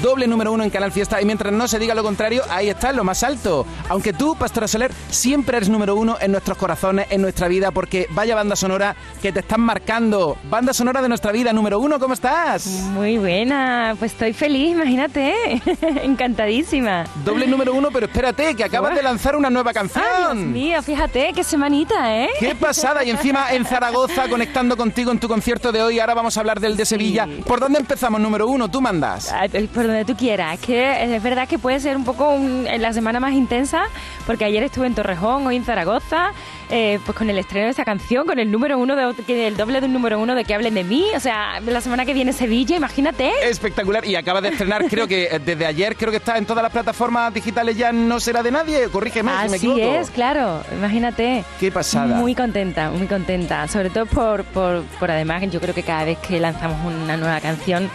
Doble 0.02 0.26
número 0.26 0.50
uno 0.52 0.64
en 0.64 0.70
Canal 0.70 0.90
Fiesta 0.90 1.22
y 1.22 1.24
mientras 1.24 1.52
no 1.52 1.68
se 1.68 1.78
diga 1.78 1.94
lo 1.94 2.02
contrario, 2.02 2.42
ahí 2.50 2.68
está, 2.68 2.92
lo 2.92 3.04
más 3.04 3.22
alto. 3.22 3.64
Aunque 3.88 4.12
tú, 4.12 4.34
Pastora 4.34 4.66
Soler, 4.66 4.90
siempre 5.10 5.56
eres 5.58 5.68
número 5.68 5.94
uno 5.94 6.16
en 6.20 6.32
nuestros 6.32 6.58
corazones, 6.58 7.06
en 7.10 7.22
nuestra 7.22 7.46
vida, 7.46 7.70
porque 7.70 8.08
vaya 8.10 8.34
banda 8.34 8.56
sonora 8.56 8.96
que 9.22 9.30
te 9.30 9.40
están 9.40 9.60
marcando. 9.60 10.36
Banda 10.50 10.72
sonora 10.74 11.00
de 11.02 11.08
nuestra 11.08 11.30
vida, 11.30 11.52
número 11.52 11.78
uno, 11.78 12.00
¿cómo 12.00 12.14
estás? 12.14 12.66
Muy 12.66 13.16
buena, 13.18 13.94
pues 13.96 14.10
estoy 14.12 14.32
feliz, 14.32 14.72
imagínate. 14.72 15.62
Encantadísima. 16.02 17.04
Doble 17.24 17.46
número 17.46 17.72
uno, 17.72 17.90
pero 17.92 18.06
espérate, 18.06 18.54
que 18.56 18.64
acabas 18.64 18.94
de 18.96 19.02
lanzar 19.02 19.36
una 19.36 19.50
nueva 19.50 19.72
canción. 19.72 20.04
Ay, 20.04 20.34
Dios 20.34 20.36
mío, 20.46 20.82
fíjate, 20.82 21.32
qué 21.32 21.44
semanita, 21.44 22.16
¿eh? 22.24 22.28
¡Qué 22.40 22.54
pasada! 22.56 23.04
Y 23.04 23.10
encima 23.10 23.52
en 23.52 23.64
Zaragoza, 23.64 24.28
conectando 24.28 24.76
contigo 24.76 25.12
en 25.12 25.20
tu 25.20 25.28
concierto 25.28 25.70
de 25.70 25.80
hoy. 25.80 26.00
Ahora 26.00 26.14
vamos 26.14 26.36
a 26.36 26.40
hablar 26.40 26.58
del 26.58 26.76
de 26.76 26.84
Sevilla. 26.86 27.28
¿Por 27.46 27.60
dónde 27.60 27.78
empezamos, 27.78 28.20
número 28.20 28.48
uno? 28.48 28.68
Tú 28.68 28.80
mandas. 28.80 29.32
Ah, 29.32 29.44
el- 29.44 29.68
donde 29.92 30.04
tú 30.04 30.16
quieras. 30.16 30.54
Es 30.54 30.60
que 30.66 31.14
es 31.16 31.22
verdad 31.22 31.46
que 31.48 31.58
puede 31.58 31.78
ser 31.80 31.96
un 31.96 32.04
poco 32.04 32.28
un- 32.30 32.66
en 32.66 32.82
la 32.82 32.92
semana 32.92 33.20
más 33.20 33.32
intensa, 33.32 33.84
porque 34.26 34.44
ayer 34.44 34.62
estuve 34.62 34.86
en 34.86 34.94
Torrejón, 34.94 35.46
hoy 35.46 35.56
en 35.56 35.64
Zaragoza, 35.64 36.32
eh, 36.70 36.98
pues 37.04 37.16
con 37.16 37.28
el 37.30 37.38
estreno 37.38 37.66
de 37.66 37.72
esa 37.72 37.84
canción, 37.84 38.26
con 38.26 38.38
el 38.38 38.50
número 38.50 38.78
uno, 38.78 38.96
de, 38.96 39.46
el 39.46 39.56
doble 39.56 39.80
de 39.80 39.86
un 39.86 39.92
número 39.92 40.18
uno 40.20 40.34
de 40.34 40.44
que 40.44 40.54
hablen 40.54 40.74
de 40.74 40.84
mí. 40.84 41.04
O 41.14 41.20
sea, 41.20 41.60
la 41.60 41.80
semana 41.80 42.04
que 42.04 42.14
viene 42.14 42.32
Sevilla, 42.32 42.76
imagínate. 42.76 43.30
Espectacular. 43.48 44.04
Y 44.04 44.16
acaba 44.16 44.40
de 44.40 44.48
estrenar, 44.48 44.84
creo 44.88 45.06
que 45.06 45.24
eh, 45.24 45.38
desde 45.38 45.66
ayer, 45.66 45.96
creo 45.96 46.10
que 46.10 46.16
está 46.16 46.38
en 46.38 46.46
todas 46.46 46.62
las 46.62 46.72
plataformas 46.72 47.32
digitales 47.34 47.76
ya 47.76 47.92
no 47.92 48.20
será 48.20 48.42
de 48.42 48.50
nadie. 48.50 48.88
Corrígeme 48.88 49.30
si 49.30 49.48
me 49.50 49.56
Así 49.56 49.70
equivoco. 49.70 49.94
es, 49.96 50.10
claro, 50.10 50.62
imagínate. 50.72 51.44
Qué 51.60 51.70
pasada. 51.70 52.16
Muy 52.16 52.34
contenta, 52.34 52.90
muy 52.90 53.06
contenta. 53.06 53.68
Sobre 53.68 53.90
todo 53.90 54.06
por, 54.06 54.44
por, 54.44 54.82
por 54.98 55.10
además, 55.10 55.42
yo 55.50 55.60
creo 55.60 55.74
que 55.74 55.82
cada 55.82 56.04
vez 56.04 56.18
que 56.18 56.40
lanzamos 56.40 56.78
una 56.84 57.16
nueva 57.16 57.40
canción 57.40 57.90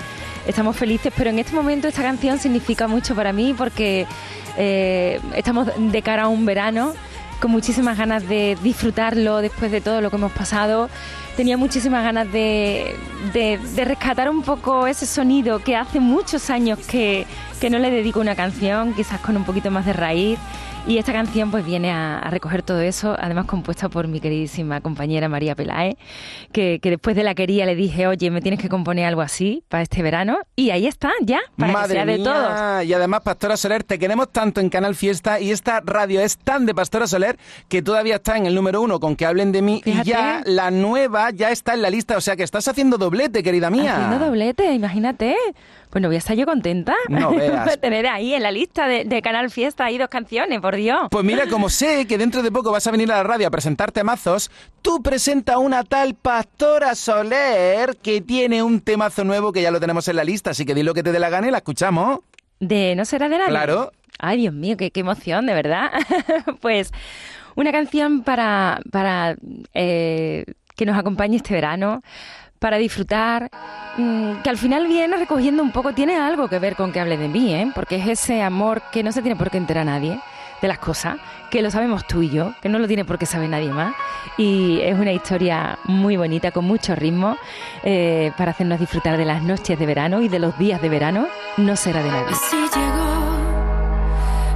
estamos 0.47 0.75
felices, 0.75 1.13
pero 1.15 1.29
en 1.29 1.39
este 1.39 1.53
momento 1.55 1.88
esta 1.88 2.01
canción 2.01 2.39
significa 2.39 2.88
mucho 2.88 3.13
para 3.15 3.33
mí 3.33 3.53
porque 3.57 4.07
eh, 4.57 5.19
estamos 5.36 5.67
de 5.77 6.01
cara 6.01 6.23
a 6.23 6.27
un 6.27 6.45
verano 6.45 6.93
con 7.39 7.51
muchísimas 7.51 7.97
ganas 7.97 8.27
de 8.27 8.57
disfrutarlo 8.63 9.41
después 9.41 9.71
de 9.71 9.79
todo 9.81 10.01
lo 10.01 10.10
que 10.10 10.15
hemos 10.15 10.31
pasado. 10.31 10.89
Tenía 11.36 11.55
muchísimas 11.55 12.03
ganas 12.03 12.31
de, 12.31 12.95
de- 13.31 13.60
de 13.75 13.86
rescatar 13.86 14.27
un 14.29 14.41
poco 14.41 14.88
ese 14.88 15.05
sonido 15.05 15.60
que 15.60 15.75
hace 15.75 15.99
muchos 15.99 16.49
años 16.49 16.79
que, 16.79 17.27
que 17.62 17.69
no 17.69 17.77
le 17.77 17.91
dedico 17.91 18.19
una 18.19 18.36
canción, 18.36 18.93
quizás 18.95 19.19
con 19.19 19.38
un 19.38 19.43
poquito 19.43 19.69
más 19.69 19.86
de 19.86 19.93
raíz. 19.93 20.39
Y 20.88 20.97
esta 21.00 21.12
canción 21.12 21.52
pues 21.52 21.65
viene 21.65 21.91
a, 21.91 22.17
a 22.19 22.30
recoger 22.30 22.62
todo 22.62 22.80
eso, 22.80 23.13
además 23.19 23.45
compuesta 23.45 23.89
por 23.89 24.08
mi 24.08 24.21
queridísima 24.21 24.80
compañera 24.80 25.28
María 25.28 25.54
Pelae, 25.54 25.97
que, 26.54 26.80
que 26.82 26.89
después 26.91 27.13
de 27.13 27.23
la 27.23 27.36
quería 27.36 27.65
le 27.65 27.76
dije, 27.76 28.08
oye, 28.08 28.32
me 28.32 28.39
tienes 28.41 28.62
que 28.62 28.69
componer 28.69 29.04
algo 29.06 29.19
así 29.19 29.63
para 29.67 29.84
este 29.84 30.02
verano. 30.02 30.38
Y 30.56 30.69
ahí 30.69 30.88
está, 30.88 31.12
ya, 31.21 31.39
para 31.58 31.67
que 31.73 31.78
Madre 31.78 31.93
sea 31.93 32.06
de 32.06 32.15
mía. 32.17 32.23
todos. 32.23 32.86
Y 32.86 32.93
además, 32.93 33.19
Pastora 33.19 33.58
Soler, 33.58 33.84
te 33.84 34.00
queremos 34.00 34.32
tanto 34.32 34.62
en 34.62 34.69
Canal 34.69 34.95
Fiesta 34.95 35.41
y 35.41 35.52
esta 35.52 35.82
radio 35.84 36.21
es 36.21 36.38
tan 36.38 36.65
de 36.65 36.73
Pastora 36.73 37.06
Soler 37.06 37.38
que 37.67 37.81
todavía 37.81 38.15
está 38.15 38.38
en 38.38 38.46
el 38.46 38.56
número 38.56 38.81
uno 38.81 39.02
con 39.02 39.17
que 39.17 39.25
hablen 39.25 39.52
de 39.52 39.62
mí 39.62 39.81
Fíjate. 39.83 40.10
y 40.10 40.12
ya 40.13 40.42
la 40.46 40.71
nueva 40.71 41.31
ya 41.31 41.52
está 41.52 41.73
en 41.73 41.81
la 41.81 41.90
lista. 41.90 42.15
O 42.15 42.21
sea 42.21 42.38
que 42.38 42.44
estás 42.44 42.65
haciendo 42.65 42.98
doblete, 42.98 43.44
querida 43.44 43.69
mía. 43.69 43.94
Haciendo 44.06 44.25
doblete, 44.25 44.71
imagínate. 44.73 45.35
Pues 45.98 46.04
no 46.04 46.10
voy 46.10 46.15
a 46.17 46.19
estar 46.19 46.37
yo 46.37 46.45
contenta 46.45 46.93
No 47.10 47.31
veas. 47.35 47.65
de 47.65 47.77
tener 47.77 48.06
ahí 48.06 48.35
en 48.35 48.43
la 48.43 48.52
lista 48.52 48.87
de, 48.87 49.04
de 49.04 49.19
Canal 49.23 49.50
Fiesta 49.50 49.85
ahí 49.85 49.98
dos 49.98 50.10
canciones, 50.10 50.62
por 50.62 50.75
Dios. 50.75 51.08
Pues 51.10 51.25
mira, 51.25 51.48
como 51.48 51.69
sé 51.69 52.06
que 52.06 52.19
dentro 52.19 52.43
de 52.43 52.52
poco 52.52 52.71
vas 52.71 52.85
a 52.85 52.91
venir 52.91 53.12
a 53.12 53.15
la 53.15 53.23
radio 53.23 53.48
a 53.48 53.50
presentarte 53.50 54.04
mazos, 54.04 54.52
tú 54.83 55.02
presenta 55.02 55.58
una 55.58 55.83
tal 55.83 56.13
Pastora 56.13 56.93
Soler 56.93 57.98
que 58.00 58.21
tiene 58.21 58.62
un 58.62 58.81
temazo 58.81 59.23
nuevo 59.23 59.52
que 59.52 59.63
ya 59.63 59.71
lo 59.71 59.79
tenemos 59.79 60.08
en 60.08 60.17
la 60.17 60.23
lista, 60.23 60.52
así 60.52 60.65
que 60.65 60.75
di 60.75 60.83
lo 60.83 60.93
que 60.93 61.02
te 61.02 61.12
dé 61.12 61.17
la 61.17 61.29
gana 61.31 61.48
y 61.48 61.52
la 61.52 61.58
escuchamos. 61.58 62.19
De 62.60 62.93
No 62.95 63.04
será 63.04 63.27
de 63.27 63.39
nadie. 63.39 63.50
Claro. 63.50 63.91
Ay, 64.19 64.37
Dios 64.37 64.54
mío, 64.54 64.77
qué, 64.77 64.91
qué 64.91 65.00
emoción, 65.00 65.48
de 65.48 65.56
verdad. 65.56 65.89
pues 66.62 66.91
una 67.56 67.71
canción 67.71 68.21
para, 68.21 68.81
para 68.91 69.35
eh, 69.73 70.45
que 70.75 70.85
nos 70.85 70.95
acompañe 70.95 71.37
este 71.37 71.56
verano, 71.56 72.04
para 72.60 72.77
disfrutar, 72.77 73.49
mm, 73.97 74.41
que 74.43 74.49
al 74.49 74.58
final 74.58 74.87
viene 74.87 75.17
recogiendo 75.17 75.63
un 75.63 75.71
poco, 75.71 75.93
tiene 75.93 76.17
algo 76.17 76.47
que 76.47 76.60
ver 76.60 76.75
con 76.75 76.91
que 76.91 76.99
hable 76.99 77.17
de 77.17 77.27
mí, 77.27 77.53
¿eh? 77.53 77.71
porque 77.73 77.97
es 77.97 78.08
ese 78.08 78.41
amor 78.41 78.81
que 78.91 79.03
no 79.03 79.12
se 79.12 79.21
tiene 79.21 79.35
por 79.35 79.49
qué 79.49 79.58
enterar 79.58 79.85
nadie 79.85 80.19
de 80.62 80.67
las 80.67 80.79
cosas, 80.79 81.17
que 81.49 81.62
lo 81.62 81.71
sabemos 81.71 82.05
tú 82.08 82.21
y 82.21 82.29
yo, 82.29 82.53
que 82.62 82.69
no 82.69 82.79
lo 82.79 82.87
tiene 82.87 83.05
por 83.05 83.17
qué 83.17 83.25
saber 83.25 83.49
nadie 83.49 83.71
más. 83.71 83.93
Y 84.37 84.79
es 84.81 84.97
una 84.97 85.12
historia 85.12 85.77
muy 85.85 86.17
bonita, 86.17 86.51
con 86.51 86.65
mucho 86.65 86.95
ritmo, 86.95 87.37
eh, 87.83 88.31
para 88.37 88.51
hacernos 88.51 88.79
disfrutar 88.79 89.17
de 89.17 89.25
las 89.25 89.43
noches 89.43 89.77
de 89.77 89.85
verano 89.85 90.21
y 90.21 90.29
de 90.29 90.39
los 90.39 90.58
días 90.58 90.81
de 90.81 90.89
verano. 90.89 91.27
No 91.58 91.75
será 91.75 92.03
de 92.03 92.10
nadie. 92.10 92.31
Así 92.31 92.58
llegó, 92.58 93.35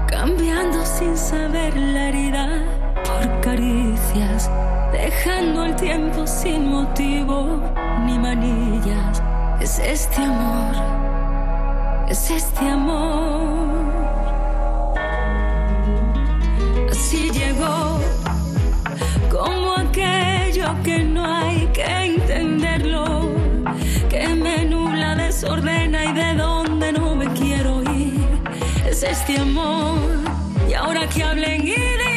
cambiando 0.07 0.83
sin 0.85 1.15
saber 1.15 1.75
la 1.77 2.09
herida 2.09 2.63
por 3.03 3.41
caricias, 3.41 4.49
dejando 5.11 5.65
el 5.65 5.75
tiempo 5.75 6.25
sin 6.25 6.69
motivo 6.69 7.61
ni 8.05 8.17
manillas. 8.17 9.21
Es 9.59 9.79
este 9.79 10.21
amor, 10.23 10.75
es 12.07 12.31
este 12.31 12.69
amor. 12.69 13.69
Así 16.89 17.29
llegó, 17.31 17.99
como 19.29 19.73
aquello 19.85 20.67
que 20.83 21.03
no 21.03 21.23
hay 21.25 21.67
que 21.73 21.85
entenderlo, 22.05 23.29
que 24.09 24.27
me 24.29 24.65
nubla, 24.65 25.15
desordena 25.15 26.05
y 26.05 26.13
de 26.13 26.33
donde 26.35 26.93
no 26.93 27.15
me 27.15 27.27
quiero 27.33 27.83
ir. 27.83 28.27
Es 28.89 29.03
este 29.03 29.39
amor, 29.39 29.99
y 30.69 30.73
ahora 30.73 31.07
que 31.07 31.23
hablen 31.23 31.61
y 31.61 31.75
digan, 31.75 32.10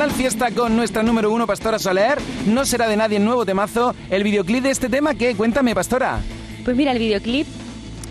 Canal 0.00 0.16
Fiesta 0.16 0.50
con 0.52 0.74
nuestra 0.76 1.02
número 1.02 1.30
uno, 1.30 1.46
Pastora 1.46 1.78
Soler. 1.78 2.16
No 2.46 2.64
será 2.64 2.88
de 2.88 2.96
nadie 2.96 3.18
nuevo 3.18 3.44
temazo. 3.44 3.94
El 4.08 4.24
videoclip 4.24 4.62
de 4.62 4.70
este 4.70 4.88
tema, 4.88 5.14
¿qué? 5.14 5.34
Cuéntame, 5.34 5.74
Pastora. 5.74 6.20
Pues 6.64 6.74
mira, 6.74 6.92
el 6.92 6.98
videoclip, 6.98 7.46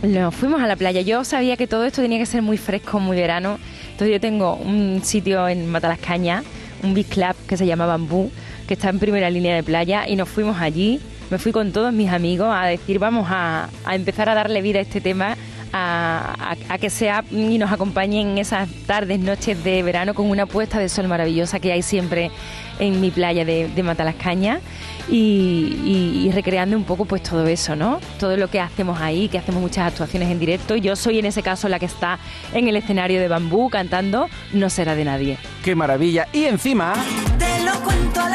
nos 0.04 0.36
fuimos 0.36 0.62
a 0.62 0.68
la 0.68 0.76
playa. 0.76 1.02
Yo 1.02 1.24
sabía 1.24 1.58
que 1.58 1.66
todo 1.66 1.86
esto 1.86 2.04
tenía 2.04 2.20
que 2.20 2.28
ser 2.28 2.44
muy 2.44 2.58
fresco, 2.58 3.00
muy 3.00 3.18
verano. 3.18 3.58
Entonces 3.86 4.12
yo 4.12 4.20
tengo 4.22 4.54
un 4.54 5.02
sitio 5.04 5.48
en 5.48 5.68
Matalascaña, 5.68 6.44
un 6.84 6.94
big 6.94 7.08
club 7.08 7.36
que 7.48 7.58
se 7.58 7.66
llama 7.66 7.88
Bambú, 7.88 8.30
que 8.68 8.76
está 8.76 8.90
en 8.90 9.00
primera 9.00 9.32
línea 9.32 9.56
de 9.56 9.64
playa 9.64 10.08
y 10.08 10.16
nos 10.16 10.30
fuimos 10.30 10.62
allí. 10.62 11.00
Me 11.32 11.40
fui 11.40 11.52
con 11.52 11.72
todos 11.72 11.92
mis 11.92 12.12
amigos 12.12 12.50
a 12.56 12.68
decir, 12.68 13.00
vamos 13.00 13.26
a 13.32 13.68
empezar 13.92 14.30
a 14.30 14.36
darle 14.36 14.62
vida 14.62 14.78
a 14.78 14.84
este 14.84 15.02
tema, 15.02 15.38
a, 15.74 16.36
a- 16.68 16.74
a 16.74 16.78
que 16.78 16.90
sea 16.90 17.24
y 17.32 17.58
nos 17.58 17.72
acompañe 17.72 18.22
en 18.22 18.38
esas 18.38 18.70
tardes, 18.88 19.20
noches 19.20 19.64
de 19.64 19.84
verano 19.84 20.14
con 20.14 20.30
una 20.30 20.46
puesta 20.46 20.80
de 20.80 20.90
sol 20.90 21.08
maravillosa 21.08 21.60
que 21.60 21.72
hay 21.72 21.82
siempre 21.82 22.32
en 22.80 23.02
mi 23.02 23.12
playa 23.12 23.44
de, 23.46 23.68
de 23.68 23.84
Matalascaña 23.84 24.62
y, 25.10 25.76
y- 25.84 26.28
y 26.28 26.32
recreando 26.32 26.78
un 26.78 26.84
poco 26.86 27.06
pues 27.06 27.22
todo 27.24 27.46
eso, 27.48 27.76
¿no? 27.76 28.00
Todo 28.20 28.38
lo 28.38 28.50
que 28.50 28.60
hacemos 28.62 29.02
ahí, 29.02 29.28
que 29.30 29.38
hacemos 29.38 29.62
muchas 29.62 29.88
actuaciones 29.92 30.30
en 30.32 30.40
directo. 30.40 30.76
Yo 30.76 30.96
soy 30.96 31.20
en 31.20 31.26
ese 31.26 31.44
caso 31.44 31.68
la 31.70 31.78
que 31.80 31.86
está 31.88 32.20
en 32.54 32.68
el 32.68 32.76
escenario 32.76 33.20
de 33.20 33.28
bambú 33.28 33.70
cantando 33.70 34.28
No 34.54 34.70
será 34.70 34.96
de 34.96 35.06
nadie. 35.06 35.38
¡Qué 35.64 35.76
maravilla! 35.76 36.28
Y 36.34 36.46
encima 36.46 36.94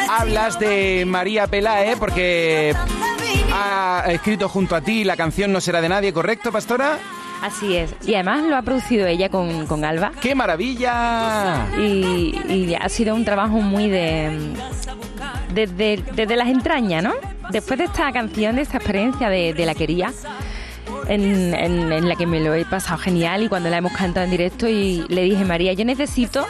hablas 0.09 0.59
de 0.59 1.03
María 1.07 1.47
Pelae 1.47 1.95
porque 1.97 2.73
ha 3.53 4.03
escrito 4.09 4.47
junto 4.49 4.75
a 4.75 4.81
ti 4.81 5.03
la 5.03 5.15
canción 5.15 5.51
No 5.51 5.61
será 5.61 5.81
de 5.81 5.89
nadie, 5.89 6.13
¿correcto, 6.13 6.51
pastora? 6.51 6.97
Así 7.45 7.75
es. 7.75 7.93
Y 8.07 8.15
además 8.15 8.43
lo 8.43 8.55
ha 8.57 8.61
producido 8.63 9.05
ella 9.07 9.29
con, 9.29 9.67
con 9.67 9.85
Alba. 9.85 10.11
¡Qué 10.21 10.33
maravilla! 10.33 11.67
Y, 11.77 12.35
y 12.49 12.75
ha 12.79 12.89
sido 12.89 13.13
un 13.15 13.23
trabajo 13.23 13.61
muy 13.61 13.89
de... 13.89 14.53
Desde, 15.53 16.03
desde 16.13 16.35
las 16.35 16.47
entrañas, 16.49 17.03
¿no? 17.03 17.13
Después 17.51 17.77
de 17.77 17.85
esta 17.85 18.11
canción, 18.11 18.55
de 18.55 18.63
esta 18.63 18.77
experiencia 18.77 19.29
de, 19.29 19.53
de 19.53 19.65
la 19.65 19.73
quería, 19.75 20.11
en, 21.07 21.53
en- 21.53 21.91
en 21.91 22.09
la 22.09 22.15
que 22.15 22.25
me 22.25 22.39
lo 22.39 22.53
he 22.55 22.65
pasado 22.65 22.97
genial 22.97 23.43
y 23.43 23.47
cuando 23.47 23.69
la 23.69 23.77
hemos 23.77 23.91
cantado 23.93 24.25
en 24.25 24.31
directo 24.31 24.67
y 24.67 25.05
le 25.07 25.21
dije, 25.21 25.45
María, 25.45 25.71
yo 25.73 25.85
necesito 25.85 26.45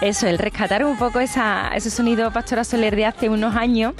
eso, 0.00 0.26
el 0.28 0.38
rescatar 0.38 0.84
un 0.84 0.96
poco 0.96 1.18
esa, 1.20 1.70
ese 1.74 1.90
sonido 1.90 2.30
Pastora 2.30 2.62
Soler 2.64 2.94
de 2.96 3.04
hace 3.06 3.28
unos 3.28 3.56
años 3.56 3.94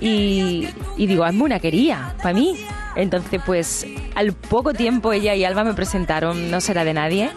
y, 0.00 0.68
y 0.96 1.06
digo, 1.06 1.24
hazme 1.24 1.44
una 1.44 1.60
quería 1.60 2.14
para 2.22 2.34
mí. 2.34 2.56
Entonces, 2.96 3.40
pues 3.44 3.86
al 4.14 4.32
poco 4.32 4.72
tiempo 4.72 5.12
ella 5.12 5.34
y 5.34 5.44
Alba 5.44 5.64
me 5.64 5.74
presentaron 5.74 6.50
No 6.50 6.60
será 6.60 6.84
de 6.84 6.94
nadie. 6.94 7.30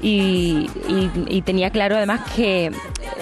Y, 0.00 0.68
tenía 1.46 1.70
claro 1.70 1.96
además 1.96 2.20
que, 2.36 2.70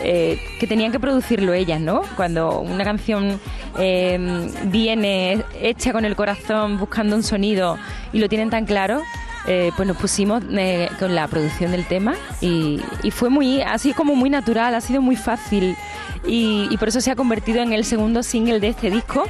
eh, 0.02 0.40
que 0.58 0.66
tenían 0.66 0.90
que 0.90 0.98
producirlo 0.98 1.54
ellas, 1.54 1.80
¿no? 1.80 2.02
Cuando 2.16 2.60
una 2.60 2.82
canción 2.82 3.40
eh, 3.78 4.48
viene 4.64 5.44
hecha 5.60 5.92
con 5.92 6.04
el 6.04 6.16
corazón, 6.16 6.78
buscando 6.78 7.14
un 7.14 7.22
sonido 7.22 7.78
y 8.12 8.18
lo 8.18 8.28
tienen 8.28 8.50
tan 8.50 8.66
claro, 8.66 9.00
eh, 9.46 9.70
pues 9.76 9.88
nos 9.88 9.96
pusimos 9.96 10.42
eh, 10.52 10.88
con 10.98 11.14
la 11.14 11.26
producción 11.26 11.72
del 11.72 11.84
tema 11.84 12.14
y, 12.40 12.80
fue 13.10 13.30
muy, 13.30 13.60
así 13.62 13.92
como 13.92 14.14
muy 14.14 14.30
natural, 14.30 14.74
ha 14.74 14.80
sido 14.80 15.00
muy 15.00 15.16
fácil. 15.16 15.76
Y 16.24 16.76
por 16.78 16.88
eso 16.88 17.00
se 17.00 17.10
ha 17.10 17.16
convertido 17.16 17.60
en 17.62 17.72
el 17.72 17.84
segundo 17.84 18.22
single 18.22 18.60
de 18.60 18.68
este 18.68 18.90
disco 18.90 19.24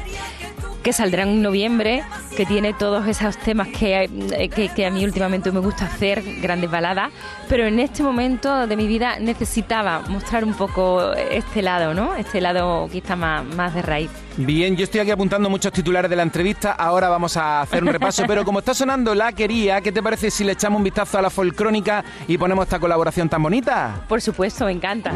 que 0.83 0.93
saldrá 0.93 1.23
en 1.23 1.43
noviembre, 1.43 2.03
que 2.37 2.47
tiene 2.47 2.75
todos 2.75 3.07
esos 3.07 3.37
temas 3.39 3.69
que, 3.69 4.05
eh, 4.05 4.49
que, 4.49 4.69
que 4.69 4.87
a 4.87 4.91
mí 4.91 5.05
últimamente 5.05 5.51
me 5.53 5.61
gusta 5.61 5.87
hacer, 5.87 6.23
grandes 6.41 6.71
baladas, 6.71 7.13
pero 7.49 7.67
en 7.67 7.79
este 7.79 8.03
momento 8.03 8.67
de 8.67 8.77
mi 8.77 8.87
vida 8.87 9.19
necesitaba 9.19 10.01
mostrar 10.09 10.45
un 10.45 10.55
poco 10.55 11.13
este 11.15 11.63
lado, 11.63 11.95
¿no? 11.95 12.15
Este 12.15 12.41
lado 12.41 12.89
quizá 12.91 13.17
más, 13.17 13.45
más 13.45 13.75
de 13.75 13.83
raíz. 13.83 14.11
Bien, 14.37 14.77
yo 14.77 14.85
estoy 14.85 15.01
aquí 15.01 15.11
apuntando 15.11 15.51
muchos 15.51 15.73
titulares 15.73 16.09
de 16.09 16.17
la 16.17 16.23
entrevista, 16.23 16.73
ahora 16.73 17.09
vamos 17.11 17.37
a 17.37 17.61
hacer 17.61 17.83
un 17.85 17.91
repaso, 17.91 18.25
pero 18.27 18.45
como 18.45 18.61
está 18.61 18.73
sonando 18.73 19.15
la 19.15 19.33
quería, 19.33 19.81
¿qué 19.83 19.93
te 19.93 20.03
parece 20.03 20.31
si 20.31 20.43
le 20.43 20.53
echamos 20.53 20.79
un 20.79 20.85
vistazo 20.85 21.19
a 21.19 21.23
la 21.23 21.31
folcrónica 21.31 22.03
y 22.27 22.39
ponemos 22.39 22.65
esta 22.65 22.81
colaboración 22.81 23.29
tan 23.29 23.43
bonita? 23.43 24.05
Por 24.09 24.23
supuesto, 24.23 24.65
me 24.65 24.73
encanta. 24.73 25.13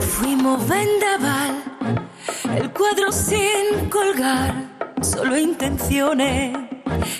Fuimos 0.00 0.68
vendaval, 0.68 1.62
el 2.56 2.70
cuadro 2.70 3.10
sin 3.10 3.90
colgar, 3.90 4.54
solo 5.04 5.36
intenciones 5.36 6.56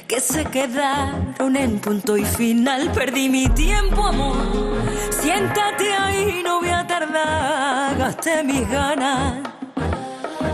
que 0.08 0.18
se 0.20 0.44
quedaron 0.46 1.56
en 1.56 1.78
punto 1.78 2.16
y 2.16 2.24
final. 2.24 2.90
Perdí 2.92 3.28
mi 3.28 3.48
tiempo, 3.48 4.06
amor. 4.06 4.36
Siéntate 5.10 5.92
ahí, 5.92 6.42
no 6.42 6.60
voy 6.60 6.70
a 6.70 6.86
tardar. 6.86 7.96
Gasté 7.98 8.42
mis 8.42 8.68
ganas, 8.68 9.34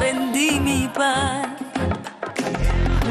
vendí 0.01 0.59
mi 0.61 0.89
paz. 0.89 1.49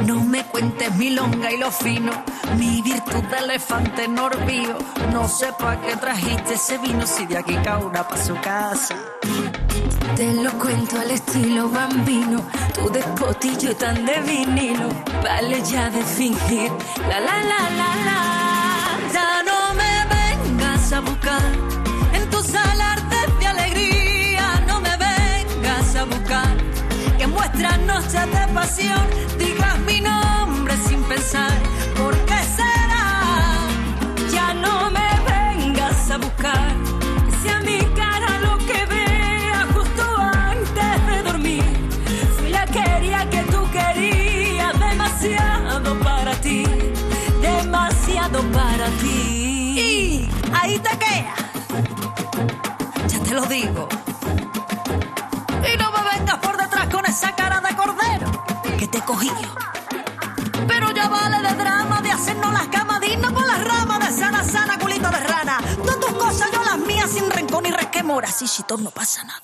No 0.06 0.24
me 0.24 0.44
cuentes 0.44 0.94
mi 0.96 1.12
longa 1.12 1.52
y 1.52 1.58
lo 1.58 1.72
fino, 1.72 2.12
mi 2.58 2.82
virtud 2.82 3.24
de 3.24 3.38
elefante 3.38 4.08
olvido. 4.08 4.78
No 5.12 5.28
sé 5.28 5.48
pa' 5.58 5.80
qué 5.82 5.96
trajiste 5.96 6.56
ese 6.56 6.78
vino 6.80 7.06
si 7.06 7.26
de 7.26 7.38
aquí 7.38 7.56
caura 7.64 8.08
pa' 8.08 8.18
su 8.18 8.36
casa. 8.36 8.96
Te 10.16 10.34
lo 10.34 10.52
cuento 10.60 11.00
al 11.00 11.12
estilo 11.12 11.70
bambino, 11.70 12.42
tu 12.74 12.90
despotillo 12.90 13.76
tan 13.76 14.06
de 14.06 14.20
vinilo. 14.22 14.90
Vale 15.24 15.62
ya 15.64 15.90
de 15.90 16.04
fingir, 16.04 16.72
la 17.08 17.20
la 17.20 17.38
la 17.52 17.70
la 17.80 17.96
la. 18.08 18.20
Ya 19.14 19.44
no 19.44 19.74
me 19.76 19.94
vengas 20.16 20.92
a 20.94 21.00
buscar 21.00 21.42
en 22.14 22.30
tus 22.30 22.54
alardes 22.54 23.40
de 23.40 23.48
alegría, 23.48 24.64
no 24.68 24.82
me 24.82 24.96
vengas 24.98 25.96
a 25.96 26.04
buscar 26.06 26.58
que 27.18 27.24
en 27.24 27.32
vuestras 27.32 27.80
noches 27.80 28.26
de 28.32 28.54
pasión 28.54 29.08
digas 29.38 29.80
mi 29.80 30.02
nombre 30.02 30.76
sin 30.88 31.02
pensar. 31.04 31.52
Así, 68.26 68.48
si 68.48 68.64
todo 68.64 68.80
no 68.80 68.92
pasa 68.92 69.24
nada. 69.24 69.42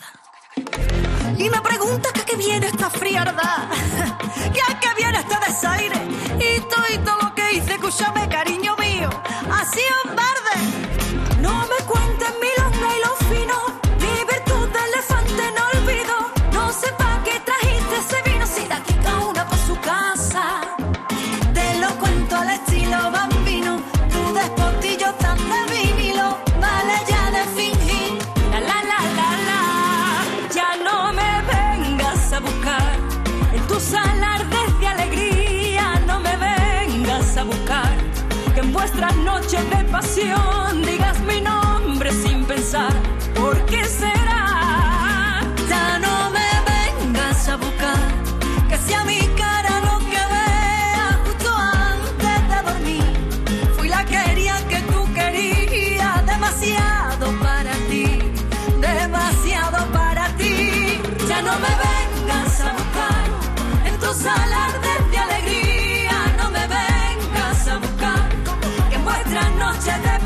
Y 1.37 1.49
me 1.49 1.61
preguntas 1.61 2.11
que 2.13 2.21
a 2.21 2.25
qué 2.25 2.35
viene 2.35 2.67
esta 2.67 2.89
frialdad, 2.89 3.69
que 4.53 4.61
a 4.61 4.79
qué 4.79 4.87
viene 4.97 5.19
este 5.19 5.37
desaire. 5.45 6.01
Y 6.39 6.59
todo, 6.61 6.85
y 6.93 6.97
todo 6.99 7.17
lo 7.21 7.35
que 7.35 7.53
hice, 7.53 7.73
escúchame, 7.73 8.27
cariño 8.29 8.75
mío, 8.77 9.09
así 9.51 9.81
en 10.05 10.15
noches 40.17 40.64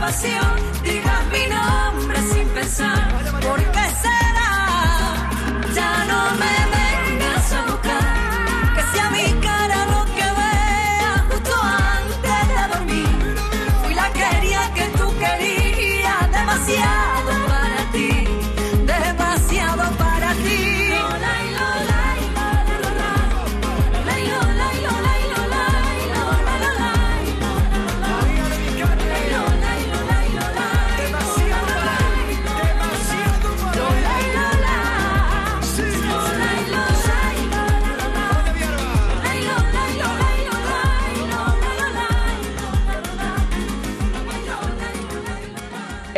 pasión 0.10 0.60
digas 0.84 1.24
mi 1.32 1.46
nombre 1.54 2.20
sin 2.32 2.48
pensar. 2.50 3.09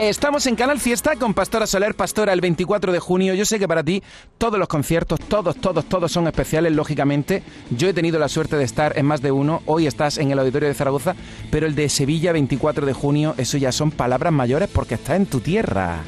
Estamos 0.01 0.47
en 0.47 0.55
Canal 0.55 0.79
Fiesta 0.79 1.15
con 1.15 1.35
Pastora 1.35 1.67
Soler, 1.67 1.93
Pastora, 1.93 2.33
el 2.33 2.41
24 2.41 2.91
de 2.91 2.97
junio. 2.97 3.35
Yo 3.35 3.45
sé 3.45 3.59
que 3.59 3.67
para 3.67 3.83
ti 3.83 4.01
todos 4.39 4.57
los 4.57 4.67
conciertos, 4.67 5.19
todos, 5.19 5.57
todos, 5.57 5.85
todos 5.85 6.11
son 6.11 6.25
especiales, 6.25 6.73
lógicamente. 6.73 7.43
Yo 7.69 7.87
he 7.87 7.93
tenido 7.93 8.17
la 8.17 8.27
suerte 8.27 8.55
de 8.55 8.63
estar 8.63 8.97
en 8.97 9.05
más 9.05 9.21
de 9.21 9.31
uno. 9.31 9.61
Hoy 9.67 9.85
estás 9.85 10.17
en 10.17 10.31
el 10.31 10.39
Auditorio 10.39 10.69
de 10.69 10.73
Zaragoza, 10.73 11.15
pero 11.51 11.67
el 11.67 11.75
de 11.75 11.87
Sevilla, 11.87 12.31
24 12.31 12.87
de 12.87 12.93
junio, 12.93 13.35
eso 13.37 13.59
ya 13.59 13.71
son 13.71 13.91
palabras 13.91 14.33
mayores 14.33 14.69
porque 14.69 14.95
está 14.95 15.15
en 15.15 15.27
tu 15.27 15.39
tierra. 15.39 15.99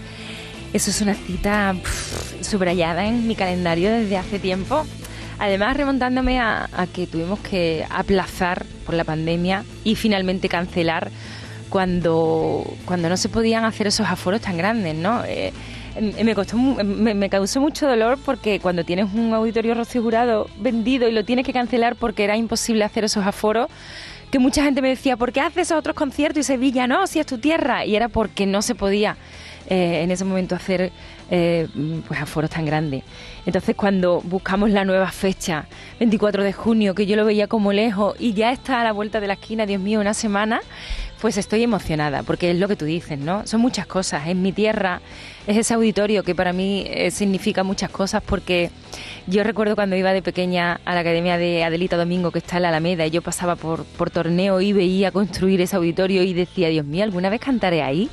Eso 0.74 0.90
es 0.90 1.00
una 1.00 1.14
cita 1.14 1.76
subrayada 2.42 3.06
en 3.06 3.28
mi 3.28 3.36
calendario 3.36 3.92
desde 3.92 4.18
hace 4.18 4.40
tiempo. 4.40 4.88
Además, 5.38 5.78
remontándome 5.78 6.40
a 6.40 6.68
que 6.96 7.06
tuvimos 7.06 7.40
que 7.42 7.86
aplazar 7.92 8.66
por 8.88 8.96
la 8.96 9.04
pandemia 9.04 9.66
y 9.84 9.94
finalmente 9.94 10.50
cancelar 10.50 11.12
cuando, 11.74 12.64
cuando 12.86 13.10
no 13.10 13.18
se 13.18 13.30
podían 13.30 13.66
hacer 13.66 13.88
esos 13.88 14.06
aforos 14.08 14.42
tan 14.42 14.56
grandes, 14.58 14.94
¿no? 14.94 15.26
Eh, 15.26 15.52
eh, 15.96 16.24
me, 16.24 16.36
costó, 16.36 16.56
mu- 16.56 16.76
me, 16.84 17.16
me 17.16 17.30
causó 17.30 17.60
mucho 17.62 17.88
dolor 17.88 18.20
porque 18.24 18.60
cuando 18.60 18.84
tienes 18.84 19.12
un 19.12 19.34
auditorio 19.34 19.74
Rocío 19.74 20.04
Jurado 20.04 20.48
vendido 20.60 21.08
y 21.10 21.12
lo 21.12 21.26
tienes 21.26 21.44
que 21.48 21.52
cancelar 21.52 21.96
porque 21.96 22.26
era 22.26 22.38
imposible 22.38 22.84
hacer 22.84 23.06
esos 23.06 23.26
aforos, 23.26 23.70
que 24.30 24.38
mucha 24.38 24.64
gente 24.64 24.84
me 24.84 24.90
decía, 24.90 25.18
¿por 25.18 25.32
qué 25.32 25.42
haces 25.42 25.72
otros 25.72 25.96
conciertos 25.96 26.42
y 26.42 26.44
Sevilla 26.44 26.86
no? 26.86 27.08
Si 27.08 27.20
es 27.20 27.26
tu 27.26 27.40
tierra. 27.40 27.86
Y 27.86 27.96
era 27.96 28.08
porque 28.08 28.46
no 28.46 28.62
se 28.62 28.76
podía 28.76 29.18
eh, 29.68 30.02
en 30.04 30.12
ese 30.12 30.26
momento 30.26 30.54
hacer 30.54 30.92
eh, 31.32 31.68
pues 32.08 32.22
aforos 32.22 32.52
tan 32.52 32.66
grandes. 32.66 33.04
Entonces 33.48 33.76
cuando 33.76 34.22
buscamos 34.22 34.70
la 34.70 34.86
nueva 34.86 35.10
fecha, 35.12 35.66
24 36.00 36.44
de 36.44 36.54
junio, 36.54 36.94
que 36.94 37.08
yo 37.08 37.16
lo 37.16 37.26
veía 37.26 37.48
como 37.48 37.74
lejos 37.74 38.16
y 38.20 38.34
ya 38.34 38.52
está 38.52 38.82
a 38.82 38.84
la 38.84 38.92
vuelta 38.92 39.20
de 39.20 39.26
la 39.28 39.34
esquina, 39.34 39.66
Dios 39.66 39.82
mío, 39.82 40.00
una 40.00 40.14
semana, 40.14 40.62
pues 41.24 41.38
estoy 41.38 41.64
emocionada, 41.64 42.22
porque 42.24 42.52
es 42.52 42.60
lo 42.60 42.68
que 42.68 42.76
tú 42.76 42.84
dices, 42.84 43.18
¿no? 43.18 43.48
Son 43.48 43.62
muchas 43.62 43.88
cosas. 43.88 44.28
Es 44.28 44.36
mi 44.36 44.52
tierra, 44.52 45.00
es 45.48 45.56
ese 45.56 45.74
auditorio 45.74 46.22
que 46.22 46.36
para 46.36 46.52
mí 46.52 46.84
eh, 46.86 47.12
significa 47.12 47.64
muchas 47.64 47.90
cosas, 47.92 48.22
porque 48.22 48.72
yo 49.26 49.42
recuerdo 49.46 49.76
cuando 49.76 49.96
iba 49.96 50.12
de 50.12 50.22
pequeña 50.22 50.82
a 50.84 50.94
la 50.94 51.00
academia 51.00 51.38
de 51.38 51.64
Adelita 51.64 51.96
Domingo, 51.96 52.32
que 52.32 52.40
está 52.40 52.58
en 52.58 52.64
la 52.64 52.68
Alameda, 52.68 53.06
y 53.06 53.10
yo 53.10 53.22
pasaba 53.22 53.56
por, 53.56 53.86
torneo 54.12 54.60
y 54.60 54.74
veía 54.74 55.12
construir 55.12 55.62
ese 55.62 55.78
auditorio 55.78 56.24
y 56.24 56.34
decía, 56.34 56.68
Dios 56.68 56.86
mío, 56.86 57.06
¿alguna 57.06 57.30
vez 57.30 57.40
cantaré 57.40 57.84
ahí? 57.84 58.10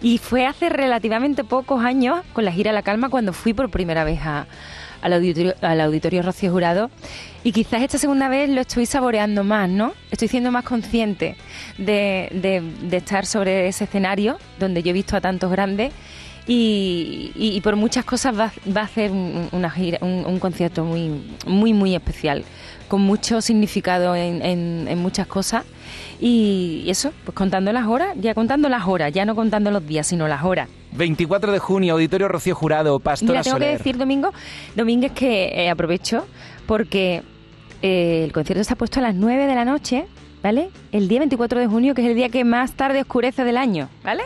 Y 0.00 0.18
fue 0.18 0.46
hace 0.46 0.68
relativamente 0.68 1.42
pocos 1.42 1.84
años, 1.84 2.20
con 2.32 2.44
la 2.44 2.52
gira 2.52 2.70
La 2.70 2.82
Calma, 2.82 3.08
cuando 3.08 3.32
fui 3.32 3.54
por 3.54 3.70
primera 3.70 4.04
vez 4.04 4.20
a, 4.22 4.46
al, 5.02 5.12
auditorio, 5.12 5.54
al 5.60 5.80
auditorio 5.80 6.22
Rocío 6.22 6.50
Jurado. 6.52 6.90
Y 7.44 7.52
quizás 7.52 7.82
esta 7.82 7.98
segunda 7.98 8.28
vez 8.28 8.48
lo 8.48 8.60
estoy 8.60 8.86
saboreando 8.86 9.44
más, 9.44 9.68
¿no? 9.68 9.92
Estoy 10.10 10.28
siendo 10.28 10.50
más 10.50 10.64
consciente 10.64 11.36
de, 11.76 12.28
de- 12.32 12.96
estar 12.96 13.26
sobre 13.26 13.66
ese 13.68 13.84
escenario 13.84 14.38
donde 14.58 14.82
yo 14.82 14.90
he 14.90 14.92
visto 14.92 15.16
a 15.16 15.20
tantos 15.20 15.50
grandes. 15.50 15.92
Y, 16.46 17.30
y- 17.36 17.60
por 17.60 17.76
muchas 17.76 18.04
cosas 18.04 18.36
va, 18.38 18.52
va 18.76 18.82
a 18.82 18.88
un, 20.00 20.24
un 20.26 20.38
concierto 20.40 20.84
muy, 20.84 21.22
muy, 21.46 21.72
muy 21.72 21.94
especial, 21.94 22.44
con 22.88 23.00
mucho 23.00 23.40
significado 23.40 24.16
en, 24.16 24.42
en- 24.42 24.86
en 24.88 24.98
muchas 24.98 25.26
cosas. 25.28 25.64
Y 26.20 26.84
eso, 26.88 27.12
pues 27.24 27.36
contando 27.36 27.72
las 27.72 27.86
horas, 27.86 28.14
ya 28.20 28.34
contando 28.34 28.68
las 28.68 28.86
horas, 28.86 29.12
ya 29.12 29.24
no 29.24 29.34
contando 29.36 29.70
los 29.70 29.86
días, 29.86 30.06
sino 30.06 30.26
las 30.28 30.42
horas. 30.44 30.68
24 30.92 31.52
de 31.52 31.58
junio, 31.58 31.94
Auditorio 31.94 32.28
Rocío 32.28 32.54
Jurado, 32.54 33.00
Pastora 33.00 33.32
Mira, 33.32 33.42
tengo 33.42 33.58
que 33.58 33.66
decir, 33.66 33.96
Domingo, 33.96 34.32
Domínguez, 34.76 35.12
que 35.12 35.48
eh, 35.54 35.70
aprovecho 35.70 36.26
porque 36.66 37.22
eh, 37.82 38.22
el 38.24 38.32
concierto 38.32 38.60
está 38.60 38.76
puesto 38.76 39.00
a 39.00 39.02
las 39.02 39.14
9 39.14 39.46
de 39.46 39.54
la 39.54 39.64
noche, 39.64 40.06
¿vale? 40.42 40.70
El 40.92 41.08
día 41.08 41.20
24 41.20 41.60
de 41.60 41.66
junio, 41.66 41.94
que 41.94 42.02
es 42.02 42.08
el 42.08 42.14
día 42.14 42.28
que 42.28 42.44
más 42.44 42.72
tarde 42.72 43.00
oscurece 43.00 43.44
del 43.44 43.56
año, 43.56 43.88
¿vale? 44.04 44.22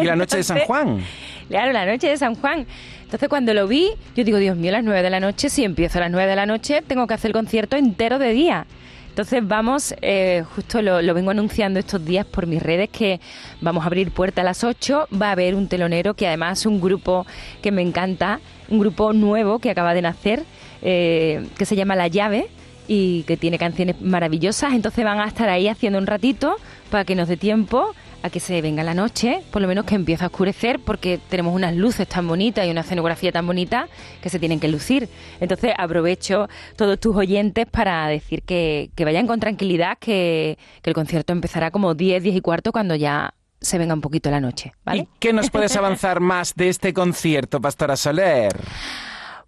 ¿Y 0.00 0.04
la 0.04 0.16
noche 0.16 0.36
de 0.36 0.42
San 0.42 0.60
Juan? 0.60 1.02
Claro, 1.48 1.72
la 1.72 1.86
noche 1.86 2.08
de 2.08 2.16
San 2.16 2.34
Juan. 2.36 2.66
Entonces 3.02 3.28
cuando 3.28 3.52
lo 3.54 3.66
vi, 3.66 3.90
yo 4.14 4.22
digo, 4.22 4.38
Dios 4.38 4.56
mío, 4.56 4.70
a 4.70 4.74
las 4.74 4.84
9 4.84 5.02
de 5.02 5.10
la 5.10 5.18
noche, 5.18 5.50
si 5.50 5.64
empiezo 5.64 5.98
a 5.98 6.02
las 6.02 6.10
9 6.12 6.28
de 6.28 6.36
la 6.36 6.46
noche, 6.46 6.82
tengo 6.86 7.06
que 7.06 7.14
hacer 7.14 7.30
el 7.30 7.32
concierto 7.32 7.76
entero 7.76 8.18
de 8.18 8.30
día. 8.32 8.66
Entonces 9.10 9.46
vamos, 9.46 9.92
eh, 10.02 10.44
justo 10.54 10.80
lo, 10.80 11.14
vengo 11.14 11.32
anunciando 11.32 11.80
estos 11.80 12.02
días 12.04 12.24
por 12.24 12.46
mis 12.46 12.62
redes, 12.62 12.88
que 12.88 13.20
vamos 13.60 13.82
a 13.82 13.88
abrir 13.88 14.12
puerta 14.12 14.40
a 14.40 14.44
las 14.44 14.62
8, 14.62 15.08
va 15.20 15.28
a 15.28 15.32
haber 15.32 15.56
un 15.56 15.66
telonero 15.66 16.14
que 16.14 16.28
además 16.28 16.60
es 16.60 16.66
un 16.66 16.80
grupo 16.80 17.26
que 17.60 17.72
me 17.72 17.82
encanta, 17.82 18.40
un 18.68 18.78
grupo 18.78 19.12
nuevo 19.12 19.58
que 19.58 19.68
acaba 19.68 19.94
de 19.94 20.02
nacer, 20.02 20.44
eh, 20.80 21.44
que 21.58 21.66
se 21.66 21.74
llama 21.74 21.96
La 21.96 22.06
Llave 22.06 22.48
y 22.86 23.24
que 23.24 23.36
tiene 23.36 23.58
canciones 23.58 24.00
maravillosas, 24.00 24.74
entonces 24.74 25.04
van 25.04 25.18
a 25.18 25.26
estar 25.26 25.48
ahí 25.48 25.66
haciendo 25.66 25.98
un 25.98 26.06
ratito 26.06 26.56
para 26.88 27.04
que 27.04 27.16
nos 27.16 27.26
dé 27.26 27.36
tiempo 27.36 27.92
a 28.22 28.30
que 28.30 28.40
se 28.40 28.60
venga 28.62 28.82
la 28.82 28.94
noche, 28.94 29.42
por 29.50 29.62
lo 29.62 29.68
menos 29.68 29.84
que 29.84 29.94
empiece 29.94 30.24
a 30.24 30.28
oscurecer, 30.28 30.80
porque 30.80 31.18
tenemos 31.28 31.54
unas 31.54 31.74
luces 31.74 32.06
tan 32.06 32.26
bonitas 32.26 32.66
y 32.66 32.70
una 32.70 32.82
escenografía 32.82 33.32
tan 33.32 33.46
bonita 33.46 33.88
que 34.22 34.28
se 34.28 34.38
tienen 34.38 34.60
que 34.60 34.68
lucir. 34.68 35.08
Entonces 35.40 35.72
aprovecho 35.76 36.48
todos 36.76 36.98
tus 36.98 37.16
oyentes 37.16 37.66
para 37.66 38.06
decir 38.08 38.42
que, 38.42 38.90
que 38.94 39.04
vayan 39.04 39.26
con 39.26 39.40
tranquilidad, 39.40 39.98
que, 39.98 40.58
que 40.82 40.90
el 40.90 40.94
concierto 40.94 41.32
empezará 41.32 41.70
como 41.70 41.94
10, 41.94 42.22
10 42.22 42.36
y 42.36 42.40
cuarto 42.40 42.72
cuando 42.72 42.94
ya 42.94 43.34
se 43.60 43.78
venga 43.78 43.94
un 43.94 44.00
poquito 44.00 44.30
la 44.30 44.40
noche, 44.40 44.72
¿vale? 44.84 45.02
¿Y 45.02 45.08
qué 45.18 45.32
nos 45.32 45.50
puedes 45.50 45.76
avanzar 45.76 46.20
más 46.20 46.54
de 46.54 46.68
este 46.68 46.94
concierto, 46.94 47.60
Pastora 47.60 47.96
Soler? 47.96 48.52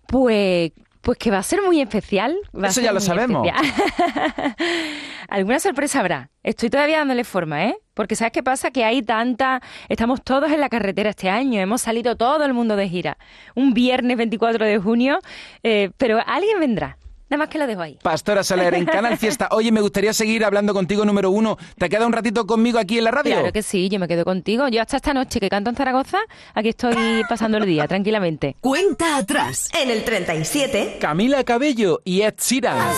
Pues, 0.06 0.72
pues 1.03 1.18
que 1.18 1.30
va 1.30 1.38
a 1.38 1.42
ser 1.42 1.61
muy 1.62 1.80
especial. 1.80 2.36
va 2.57 2.68
a 2.68 2.70
Eso 2.70 2.80
ya 2.80 2.92
lo 2.92 3.00
sabemos. 3.00 3.46
Alguna 5.28 5.59
sorpresa 5.59 6.00
habrá. 6.00 6.30
Estoy 6.42 6.70
todavía 6.70 6.98
dándole 6.98 7.24
forma, 7.24 7.66
¿eh? 7.66 7.76
Porque 7.94 8.14
¿sabes 8.14 8.32
qué 8.32 8.42
pasa? 8.42 8.70
Que 8.70 8.84
hay 8.84 9.03
tanta... 9.03 9.61
Estamos 9.88 10.22
todos 10.22 10.50
en 10.53 10.61
la 10.61 10.68
carretera 10.68 11.11
este 11.11 11.28
año. 11.28 11.61
Hemos 11.61 11.82
salido 11.82 12.16
todo 12.16 12.44
el 12.44 12.55
mundo 12.55 12.76
de 12.76 12.88
gira. 12.88 13.18
Un 13.55 13.74
viernes 13.74 14.16
24 14.16 14.64
de 14.64 14.78
junio. 14.78 15.18
eh, 15.62 15.90
pero 15.98 16.20
alguien 16.24 16.61
vendrá. 16.61 16.96
Nada 17.32 17.44
más 17.44 17.48
que 17.48 17.56
lo 17.56 17.66
dejo 17.66 17.80
ahí. 17.80 17.96
Pastora 18.02 18.44
Soler, 18.44 18.74
en 18.74 18.84
Canal 18.84 19.16
Fiesta. 19.16 19.48
Oye, 19.52 19.72
me 19.72 19.80
gustaría 19.80 20.12
seguir 20.12 20.44
hablando 20.44 20.74
contigo, 20.74 21.02
número 21.06 21.30
uno. 21.30 21.56
¿Te 21.78 21.88
queda 21.88 22.06
un 22.06 22.12
ratito 22.12 22.46
conmigo 22.46 22.78
aquí 22.78 22.98
en 22.98 23.04
la 23.04 23.10
radio? 23.10 23.36
Claro 23.36 23.52
que 23.54 23.62
sí, 23.62 23.88
yo 23.88 23.98
me 23.98 24.06
quedo 24.06 24.26
contigo. 24.26 24.68
Yo 24.68 24.82
hasta 24.82 24.96
esta 24.96 25.14
noche 25.14 25.40
que 25.40 25.48
canto 25.48 25.70
en 25.70 25.76
Zaragoza, 25.76 26.18
aquí 26.52 26.68
estoy 26.68 27.22
pasando 27.26 27.56
el 27.56 27.64
día, 27.64 27.88
tranquilamente. 27.88 28.56
Cuenta 28.60 29.16
atrás. 29.16 29.70
En 29.80 29.88
el 29.88 30.04
37. 30.04 30.98
Camila 31.00 31.42
Cabello 31.42 32.02
y 32.04 32.20
Ed 32.20 32.34
Sheeran. 32.38 32.92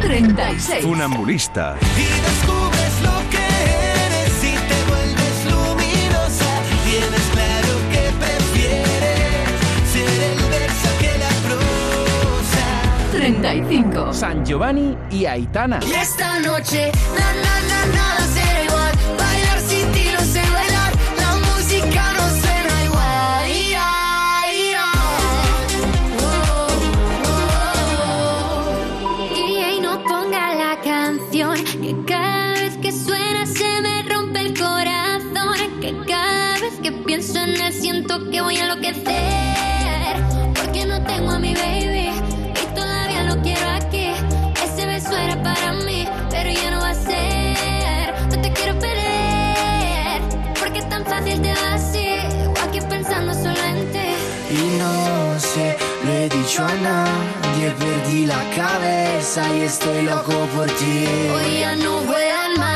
36. 0.00 0.84
Funambulista. 0.84 1.76
35. 13.26 14.12
San 14.12 14.44
Giovanni 14.44 14.96
y 15.10 15.26
Aitana. 15.26 15.80
Y 15.82 15.92
esta 15.94 16.38
noche, 16.40 16.92
na, 17.18 17.32
na, 17.34 17.60
na, 17.68 17.86
nada 17.92 18.26
será 18.32 18.45
no 54.78 55.40
sé, 55.40 55.76
lo 56.04 56.12
he 56.12 56.28
dicho 56.28 56.64
a 56.64 56.74
nadie, 56.74 57.70
perdí 57.78 58.26
la 58.26 58.42
cabeza 58.54 59.42
y 59.54 59.62
estoy 59.62 60.02
loco 60.02 60.46
por 60.54 60.66
ti. 60.66 61.06
Hoy 61.34 61.60
ya 61.60 61.76
no 61.76 62.00
vuelan 62.00 62.52
mariposas, 62.58 62.75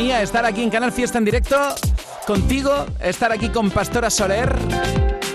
estar 0.00 0.44
aquí 0.44 0.62
en 0.62 0.68
Canal 0.68 0.92
Fiesta 0.92 1.16
en 1.16 1.24
directo 1.24 1.56
contigo, 2.26 2.86
estar 3.00 3.32
aquí 3.32 3.48
con 3.48 3.70
Pastora 3.70 4.10
Soler, 4.10 4.54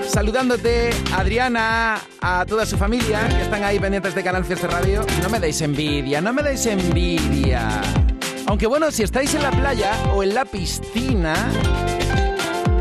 saludándote, 0.07 0.91
Adriana, 1.13 1.99
a 2.21 2.45
toda 2.45 2.65
su 2.65 2.77
familia 2.77 3.27
que 3.27 3.41
están 3.41 3.63
ahí 3.63 3.79
pendientes 3.79 4.13
de 4.13 4.23
Canal 4.23 4.45
Fiesta 4.45 4.67
Radio. 4.67 5.03
No 5.23 5.29
me 5.29 5.39
deis 5.39 5.61
envidia, 5.61 6.21
no 6.21 6.31
me 6.31 6.43
deis 6.43 6.65
envidia. 6.67 7.81
Aunque 8.45 8.67
bueno, 8.67 8.91
si 8.91 9.01
estáis 9.03 9.33
en 9.33 9.41
la 9.41 9.51
playa 9.51 9.93
o 10.13 10.21
en 10.21 10.35
la 10.35 10.45
piscina, 10.45 11.33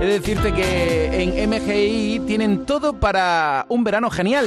he 0.01 0.05
de 0.05 0.21
decirte 0.21 0.53
que 0.53 1.23
en 1.23 1.51
MGI 1.51 2.21
tienen 2.27 2.67
todo 2.67 2.93
para 2.93 3.65
un 3.69 3.85
verano 3.85 4.11
genial. 4.11 4.47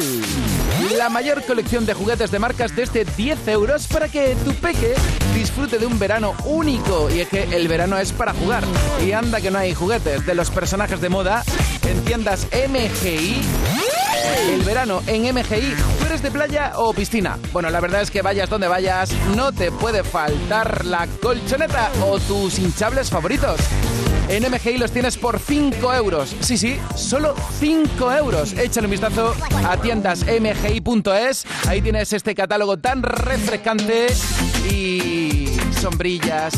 La 0.92 1.10
mayor 1.10 1.42
colección 1.44 1.86
de 1.86 1.94
juguetes 1.94 2.30
de 2.30 2.40
marcas 2.40 2.76
desde 2.76 3.06
10 3.06 3.48
euros 3.48 3.88
para 3.88 4.08
que 4.10 4.36
tu 4.44 4.54
peque 4.56 4.94
disfrute 5.34 5.80
de 5.80 5.86
un 5.86 5.98
verano 5.98 6.34
único. 6.46 7.10
Y 7.10 7.22
es 7.22 7.30
que 7.30 7.44
el 7.44 7.68
verano 7.68 7.98
es 7.98 8.12
para 8.12 8.34
jugar. 8.34 8.64
Y 9.04 9.12
anda 9.14 9.40
que 9.40 9.50
no 9.50 9.60
hay 9.60 9.74
juguetes 9.74 10.26
de 10.26 10.36
los 10.36 10.50
personajes 10.52 11.00
de 11.02 11.10
moda 11.10 11.44
en 11.88 12.04
tiendas 12.04 12.48
MGI. 12.52 13.42
El 14.50 14.62
verano 14.64 15.02
en 15.08 15.24
MGI, 15.34 15.76
¿tú 16.00 16.06
eres 16.06 16.22
de 16.22 16.32
playa 16.32 16.74
o 16.76 16.94
piscina? 16.94 17.40
Bueno, 17.52 17.70
la 17.70 17.80
verdad 17.80 18.02
es 18.02 18.12
que 18.12 18.22
vayas 18.22 18.50
donde 18.50 18.68
vayas, 18.68 19.12
no 19.36 19.52
te 19.52 19.72
puede 19.72 20.04
faltar 20.04 20.86
la 20.86 21.08
colchoneta 21.22 21.92
o 22.06 22.20
tus 22.20 22.60
hinchables 22.60 23.10
favoritos. 23.10 23.60
En 24.30 24.50
MGI 24.50 24.78
los 24.78 24.92
tienes 24.92 25.18
por 25.18 25.40
5 25.40 25.94
euros. 25.94 26.36
Sí, 26.40 26.58
sí, 26.58 26.80
solo 26.96 27.36
5 27.60 28.12
euros. 28.14 28.54
Échale 28.54 28.88
un 28.88 28.92
vistazo 28.92 29.36
a 29.68 29.78
tiendas 29.78 30.26
mgi.es. 30.26 31.46
Ahí 31.68 31.82
tienes 31.82 32.14
este 32.14 32.34
catálogo 32.34 32.78
tan 32.78 33.04
refrescante 33.04 34.08
y 34.70 35.48
sombrillas, 35.80 36.54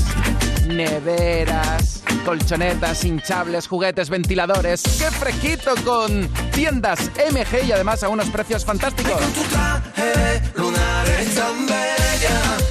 neveras, 0.67 2.03
colchonetas, 2.25 3.03
hinchables, 3.03 3.67
juguetes, 3.67 4.09
ventiladores. 4.09 4.83
¡Qué 4.83 5.11
fresquito 5.11 5.71
con 5.83 6.29
tiendas 6.51 7.11
MGI 7.31 7.67
y 7.67 7.71
además 7.71 8.03
a 8.03 8.09
unos 8.09 8.29
precios 8.29 8.63
fantásticos! 8.63 9.21
traje 9.49 10.41
lunar 10.55 11.07
es 11.07 11.35
tan 11.35 11.65
bella 11.65 12.57
Con 12.57 12.57
tu 12.57 12.64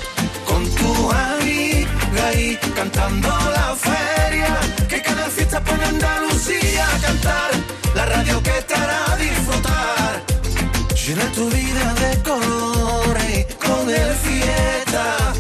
cantando 2.75 3.29
la 3.29 3.75
feria 3.77 4.59
Que 4.89 5.03
cada 5.03 5.29
fiesta 5.29 5.61
pone 5.63 5.85
Andalucía 5.85 6.87
a 6.87 6.99
cantar 6.99 7.51
La 7.95 8.07
radio 8.07 8.43
que 8.43 8.63
te 8.63 8.75
hará 8.75 9.17
disfrutar 9.17 10.23
Llena 10.95 11.25
tu 11.33 11.49
vida 11.51 11.95
de 11.95 12.23
colores 12.23 13.47
con 13.57 13.91
el 13.91 14.15
fiesta 14.15 15.35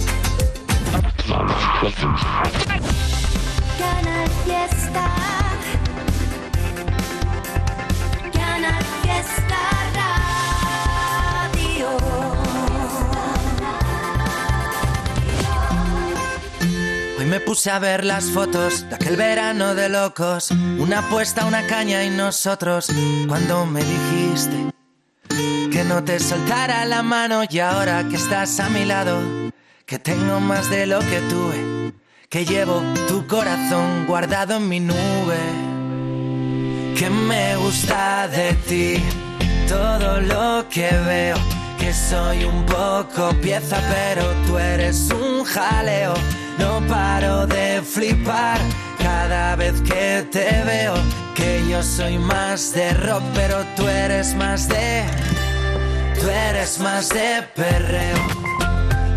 Canal 3.79 4.29
Fiesta. 4.45 5.05
Canal 8.33 8.94
me 17.35 17.41
puse 17.41 17.69
a 17.69 17.81
ver 17.81 18.05
las 18.05 18.27
fotos 18.27 18.89
de 18.89 18.95
aquel 18.95 19.17
verano 19.17 19.75
de 19.75 19.89
locos. 19.89 20.53
Una 20.53 21.01
apuesta, 21.01 21.47
una 21.47 21.67
caña 21.67 22.05
y 22.05 22.11
nosotros. 22.11 22.87
Cuando 23.27 23.67
me 23.67 23.83
dijiste 23.83 24.57
que 25.73 25.83
no 25.83 26.05
te 26.05 26.21
soltara 26.21 26.85
la 26.85 27.03
mano 27.03 27.43
y 27.51 27.59
ahora 27.59 28.07
que 28.09 28.15
estás 28.15 28.61
a 28.61 28.69
mi 28.69 28.85
lado, 28.85 29.21
que 29.85 29.99
tengo 29.99 30.39
más 30.39 30.71
de 30.71 30.87
lo 30.87 31.01
que 31.01 31.19
tuve, 31.29 31.93
que 32.29 32.45
llevo 32.45 32.81
tu 33.09 33.27
corazón 33.27 34.07
guardado 34.07 34.59
en 34.59 34.69
mi 34.69 34.79
nube. 34.79 35.43
Que 36.97 37.11
me 37.11 37.57
gusta 37.57 38.29
de 38.29 38.53
ti 38.69 39.03
todo 39.67 40.21
lo 40.21 40.69
que 40.69 40.89
veo. 41.05 41.37
Soy 41.95 42.45
un 42.45 42.67
poco 42.67 43.31
pieza, 43.41 43.79
pero 43.89 44.25
tú 44.47 44.59
eres 44.59 45.09
un 45.11 45.45
jaleo. 45.45 46.15
No 46.59 46.81
paro 46.89 47.47
de 47.47 47.83
flipar 47.83 48.59
cada 48.99 49.55
vez 49.55 49.81
que 49.83 50.27
te 50.31 50.63
veo. 50.65 50.95
Que 51.37 51.63
yo 51.69 51.83
soy 51.83 52.19
más 52.19 52.73
de 52.73 52.93
rock, 52.95 53.23
pero 53.35 53.65
tú 53.77 53.89
eres 53.89 54.35
más 54.35 54.69
de. 54.69 55.05
Tú 56.21 56.29
eres 56.29 56.81
más 56.81 57.09
de 57.11 57.43
perreo. 57.55 58.19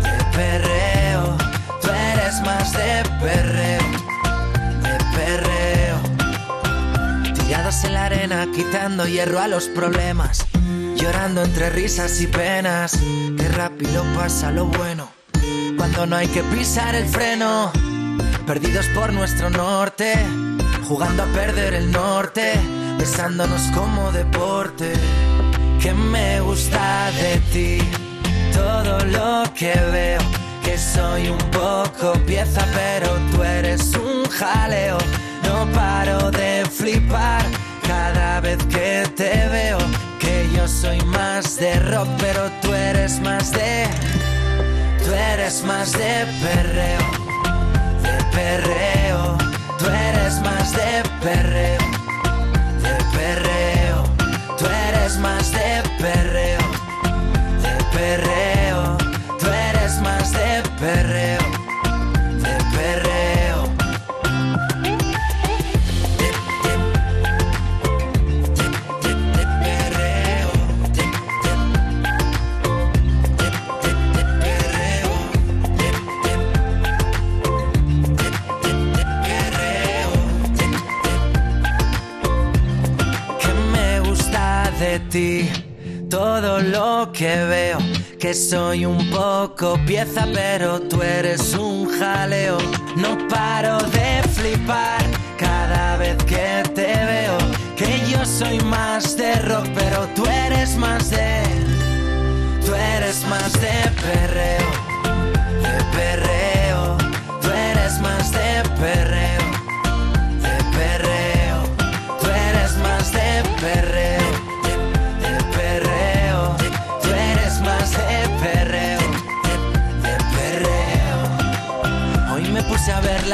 De 0.02 0.24
perreo. 0.36 1.36
Tú 1.82 1.88
eres 1.88 2.40
más 2.42 2.72
de 2.72 3.02
perreo. 3.20 3.82
De 4.82 4.98
perreo. 5.16 5.98
Tirados 7.34 7.82
en 7.84 7.92
la 7.94 8.04
arena, 8.06 8.46
quitando 8.54 9.06
hierro 9.06 9.40
a 9.40 9.48
los 9.48 9.66
problemas. 9.66 10.46
Llorando 10.98 11.42
entre 11.44 11.70
risas 11.70 12.20
y 12.20 12.26
penas. 12.26 12.98
Qué 13.36 13.48
rápido 13.48 14.04
pasa 14.16 14.50
lo 14.50 14.66
bueno. 14.66 15.08
Cuando 15.76 16.06
no 16.06 16.16
hay 16.16 16.26
que 16.26 16.42
pisar 16.42 16.96
el 16.96 17.06
freno. 17.06 17.70
Perdidos 18.46 18.86
por 18.94 19.12
nuestro 19.12 19.48
norte. 19.48 20.14
Jugando 20.88 21.22
a 21.22 21.26
perder 21.26 21.74
el 21.74 21.92
norte. 21.92 22.54
Besándonos 22.98 23.62
como 23.74 24.10
deporte. 24.10 24.92
Que 25.80 25.94
me 25.94 26.40
gusta 26.40 27.12
de 27.12 27.38
ti. 27.52 27.78
Todo 28.52 28.98
lo 29.04 29.44
que 29.54 29.74
veo. 29.92 30.20
Que 30.64 30.76
soy 30.76 31.28
un 31.28 31.38
poco 31.50 32.14
pieza, 32.26 32.66
pero 32.74 33.08
tú 33.30 33.44
eres 33.44 33.94
un 33.94 34.28
jaleo. 34.28 34.98
No 35.44 35.64
paro 35.72 36.32
de 36.32 36.64
flipar 36.68 37.44
cada 37.86 38.40
vez 38.40 38.58
que 38.64 39.04
te 39.14 39.48
veo. 39.48 39.78
Yo 40.54 40.66
soy 40.66 41.00
más 41.02 41.56
de 41.56 41.78
rock, 41.80 42.08
pero 42.18 42.50
tú 42.60 42.72
eres 42.72 43.20
más 43.20 43.52
de. 43.52 43.86
Tú 45.04 45.12
eres 45.12 45.62
más 45.64 45.92
de 45.92 46.26
perreo. 46.42 47.00
De 48.02 48.24
perreo. 48.36 49.38
Tú 49.78 49.86
eres 49.86 50.40
más 50.40 50.72
de 50.72 51.02
perreo. 51.22 51.78
De 52.82 52.96
perreo. 53.16 54.04
Tú 54.58 54.66
eres 54.66 55.18
más 55.18 55.52
de 55.52 55.82
perreo. 55.98 56.58
De 57.62 57.98
perreo. 57.98 58.57
Todo 86.40 86.60
lo 86.60 87.10
que 87.12 87.34
veo, 87.46 87.78
que 88.20 88.32
soy 88.32 88.86
un 88.86 89.10
poco 89.10 89.76
pieza, 89.84 90.24
pero 90.32 90.80
tú 90.80 91.02
eres 91.02 91.54
un 91.54 91.88
jaleo. 91.98 92.58
No 92.96 93.18
paro 93.28 93.78
de 93.78 94.27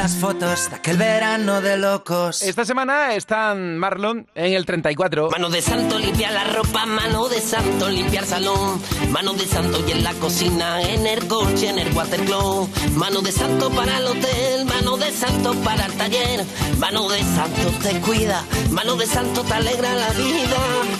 las 0.05 0.17
fotos 0.17 0.69
de 0.69 0.75
aquel 0.75 0.97
verano 0.97 1.61
de 1.61 1.77
locos. 1.77 2.43
Esta 2.43 2.63
semana 2.63 3.15
están 3.15 3.79
Marlon 3.79 4.27
en 4.35 4.53
el 4.53 4.63
34. 4.63 5.31
Mano 5.31 5.49
de 5.49 5.63
santo 5.63 5.97
limpiar 5.97 6.31
la 6.31 6.43
ropa, 6.43 6.85
mano 6.85 7.27
de 7.27 7.41
santo 7.41 7.89
limpiar 7.89 8.23
salón, 8.23 8.79
mano 9.09 9.33
de 9.33 9.47
santo 9.47 9.83
y 9.87 9.93
en 9.93 10.03
la 10.03 10.13
cocina, 10.13 10.79
en 10.83 11.07
el 11.07 11.25
coche, 11.25 11.69
en 11.69 11.79
el 11.79 11.91
watercloak, 11.91 12.69
mano 12.97 13.21
de 13.21 13.31
santo 13.31 13.71
para 13.71 13.97
el 13.97 14.05
hotel, 14.05 14.65
mano 14.65 14.95
de 14.95 15.11
santo 15.11 15.55
para 15.63 15.87
el 15.87 15.93
taller, 15.93 16.45
mano 16.77 17.09
de 17.09 17.23
santo 17.23 17.71
te 17.81 17.99
cuida, 18.01 18.43
mano 18.69 18.95
de 18.97 19.07
santo 19.07 19.41
te 19.41 19.53
alegra 19.55 19.91
la 19.95 20.09
vida, 20.09 20.57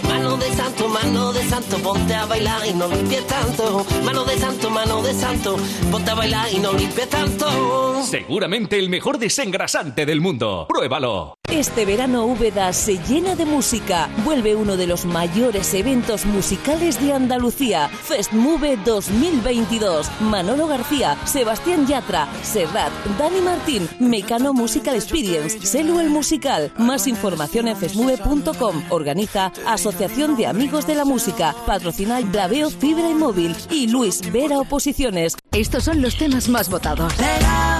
mano 0.08 0.36
de 0.38 0.51
santo, 0.56 0.88
mano 0.88 1.32
de 1.32 1.43
santo, 1.47 1.78
ponte 1.78 2.16
a 2.16 2.26
bailar 2.26 2.66
y 2.66 2.74
no 2.74 2.88
limpies 2.88 3.28
tanto, 3.28 3.86
mano 4.03 4.26
de 4.26 4.36
santo, 4.39 4.72
mano 4.72 5.03
de 5.03 5.14
santo, 5.14 5.58
ponte 5.91 6.10
a 6.10 6.16
bailar 6.16 6.51
y 6.51 6.58
no 6.58 6.74
limpies 6.74 7.08
tanto. 7.08 8.03
Seguramente 8.03 8.80
el 8.80 8.94
mejor 8.95 9.17
desengrasante 9.17 10.05
del 10.05 10.21
mundo. 10.21 10.67
Pruébalo. 10.69 11.37
Este 11.51 11.85
verano 11.85 12.25
Úbeda 12.27 12.71
se 12.71 12.97
llena 12.97 13.35
de 13.35 13.45
música. 13.45 14.09
Vuelve 14.23 14.55
uno 14.55 14.77
de 14.77 14.87
los 14.87 15.03
mayores 15.03 15.73
eventos 15.73 16.25
musicales 16.25 17.01
de 17.01 17.11
Andalucía, 17.11 17.89
Festmove 17.89 18.77
2022. 18.85 20.09
Manolo 20.21 20.67
García, 20.67 21.17
Sebastián 21.25 21.85
Yatra, 21.85 22.29
Serrat, 22.41 22.93
Dani 23.19 23.41
Martín, 23.41 23.89
Mecano 23.99 24.53
Musical 24.53 24.95
Experience, 24.95 25.59
Selu 25.65 25.99
el 25.99 26.09
Musical. 26.09 26.71
Más 26.77 27.05
información 27.05 27.67
en 27.67 27.75
festmove.com. 27.75 28.81
Organiza 28.89 29.51
Asociación 29.67 30.37
de 30.37 30.47
Amigos 30.47 30.87
de 30.87 30.95
la 30.95 31.03
Música. 31.03 31.53
Patrocina 31.65 32.21
Blaveo 32.21 32.69
Fibra 32.69 33.09
y 33.09 33.13
Móvil 33.13 33.57
y 33.69 33.87
Luis 33.87 34.21
Vera 34.31 34.57
Oposiciones. 34.59 35.35
Estos 35.51 35.83
son 35.83 36.01
los 36.01 36.17
temas 36.17 36.47
más 36.47 36.69
votados. 36.69 37.13
Pegado, 37.13 37.74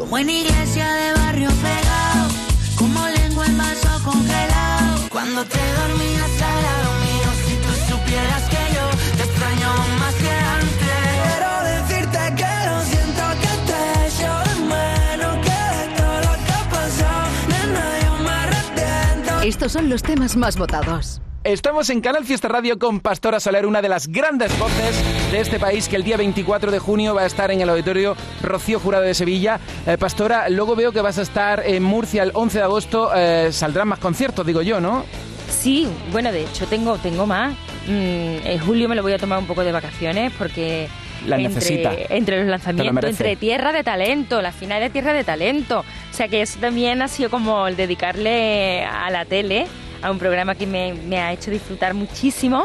como 0.00 0.16
en 0.16 0.30
iglesia 0.30 0.90
de 0.94 1.12
barrio 1.12 1.50
pegado, 1.50 2.28
como 2.74 3.06
lengua 3.06 3.44
en 3.44 3.58
vaso 3.58 4.02
congelado. 4.02 5.08
Cuando 5.10 5.44
te 5.44 5.58
dormías 5.58 6.34
al 6.50 6.62
lado 6.68 6.90
mío, 7.04 7.28
si 7.44 7.54
tú 7.64 7.70
supieras 7.92 8.42
que 8.48 8.62
yo 8.76 8.84
te 9.18 9.22
extraño 9.28 9.68
más 10.00 10.14
que 10.14 10.32
antes. 10.60 11.00
Quiero 11.20 11.52
decirte 11.74 12.18
que 12.40 12.52
lo 12.68 12.76
siento 12.92 13.22
que 13.42 13.52
te 13.68 13.80
echo 14.08 14.32
de 14.48 14.54
menos 14.72 15.34
que 15.46 15.60
de 15.76 15.86
todo 15.98 16.16
lo 16.26 16.34
que 16.44 16.52
ha 16.58 16.64
pasado, 16.70 17.28
nena, 17.50 17.84
yo 18.02 18.12
me 18.24 18.30
arrepiento. 18.30 19.40
Estos 19.42 19.72
son 19.72 19.90
los 19.90 20.02
temas 20.02 20.34
más 20.34 20.56
votados. 20.56 21.20
Estamos 21.42 21.88
en 21.88 22.02
Canal 22.02 22.26
Fiesta 22.26 22.48
Radio 22.48 22.78
con 22.78 23.00
Pastora 23.00 23.40
Soler, 23.40 23.64
una 23.64 23.80
de 23.80 23.88
las 23.88 24.08
grandes 24.08 24.56
voces 24.58 25.32
de 25.32 25.40
este 25.40 25.58
país 25.58 25.88
que 25.88 25.96
el 25.96 26.04
día 26.04 26.18
24 26.18 26.70
de 26.70 26.78
junio 26.78 27.14
va 27.14 27.22
a 27.22 27.26
estar 27.26 27.50
en 27.50 27.62
el 27.62 27.70
auditorio 27.70 28.14
Rocío 28.42 28.78
Jurado 28.78 29.04
de 29.04 29.14
Sevilla. 29.14 29.58
Eh, 29.86 29.96
Pastora, 29.96 30.50
luego 30.50 30.76
veo 30.76 30.92
que 30.92 31.00
vas 31.00 31.16
a 31.16 31.22
estar 31.22 31.62
en 31.66 31.82
Murcia 31.82 32.24
el 32.24 32.32
11 32.34 32.58
de 32.58 32.64
agosto. 32.64 33.10
Eh, 33.16 33.52
saldrán 33.52 33.88
más 33.88 34.00
conciertos, 34.00 34.46
digo 34.46 34.60
yo, 34.60 34.82
¿no? 34.82 35.06
Sí, 35.48 35.88
bueno, 36.12 36.30
de 36.30 36.42
hecho 36.42 36.66
tengo, 36.66 36.98
tengo 36.98 37.24
más. 37.24 37.54
Mm, 37.86 38.44
en 38.46 38.58
julio 38.58 38.86
me 38.90 38.94
lo 38.94 39.02
voy 39.02 39.14
a 39.14 39.18
tomar 39.18 39.38
un 39.38 39.46
poco 39.46 39.64
de 39.64 39.72
vacaciones 39.72 40.34
porque... 40.36 40.88
La 41.26 41.36
entre, 41.36 41.54
necesita. 41.54 41.92
Entre 42.10 42.36
los 42.36 42.44
lo 42.44 42.50
lanzamientos, 42.50 43.10
entre 43.10 43.36
Tierra 43.36 43.72
de 43.72 43.82
Talento, 43.82 44.42
la 44.42 44.52
final 44.52 44.80
de 44.80 44.90
Tierra 44.90 45.14
de 45.14 45.24
Talento. 45.24 45.80
O 45.80 46.14
sea 46.14 46.28
que 46.28 46.42
eso 46.42 46.58
también 46.60 47.00
ha 47.00 47.08
sido 47.08 47.30
como 47.30 47.66
el 47.66 47.76
dedicarle 47.76 48.84
a 48.84 49.10
la 49.10 49.24
tele, 49.24 49.66
a 50.02 50.10
un 50.10 50.18
programa 50.18 50.54
que 50.54 50.66
me, 50.66 51.18
ha 51.18 51.32
hecho 51.32 51.50
disfrutar 51.50 51.94
muchísimo. 51.94 52.64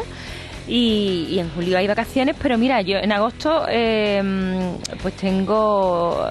Y, 0.68 1.38
en 1.38 1.48
julio 1.50 1.78
hay 1.78 1.86
vacaciones, 1.86 2.34
pero 2.40 2.58
mira, 2.58 2.80
yo 2.82 2.96
en 2.98 3.12
agosto 3.12 3.66
eh, 3.68 4.20
pues 5.00 5.14
tengo 5.14 6.28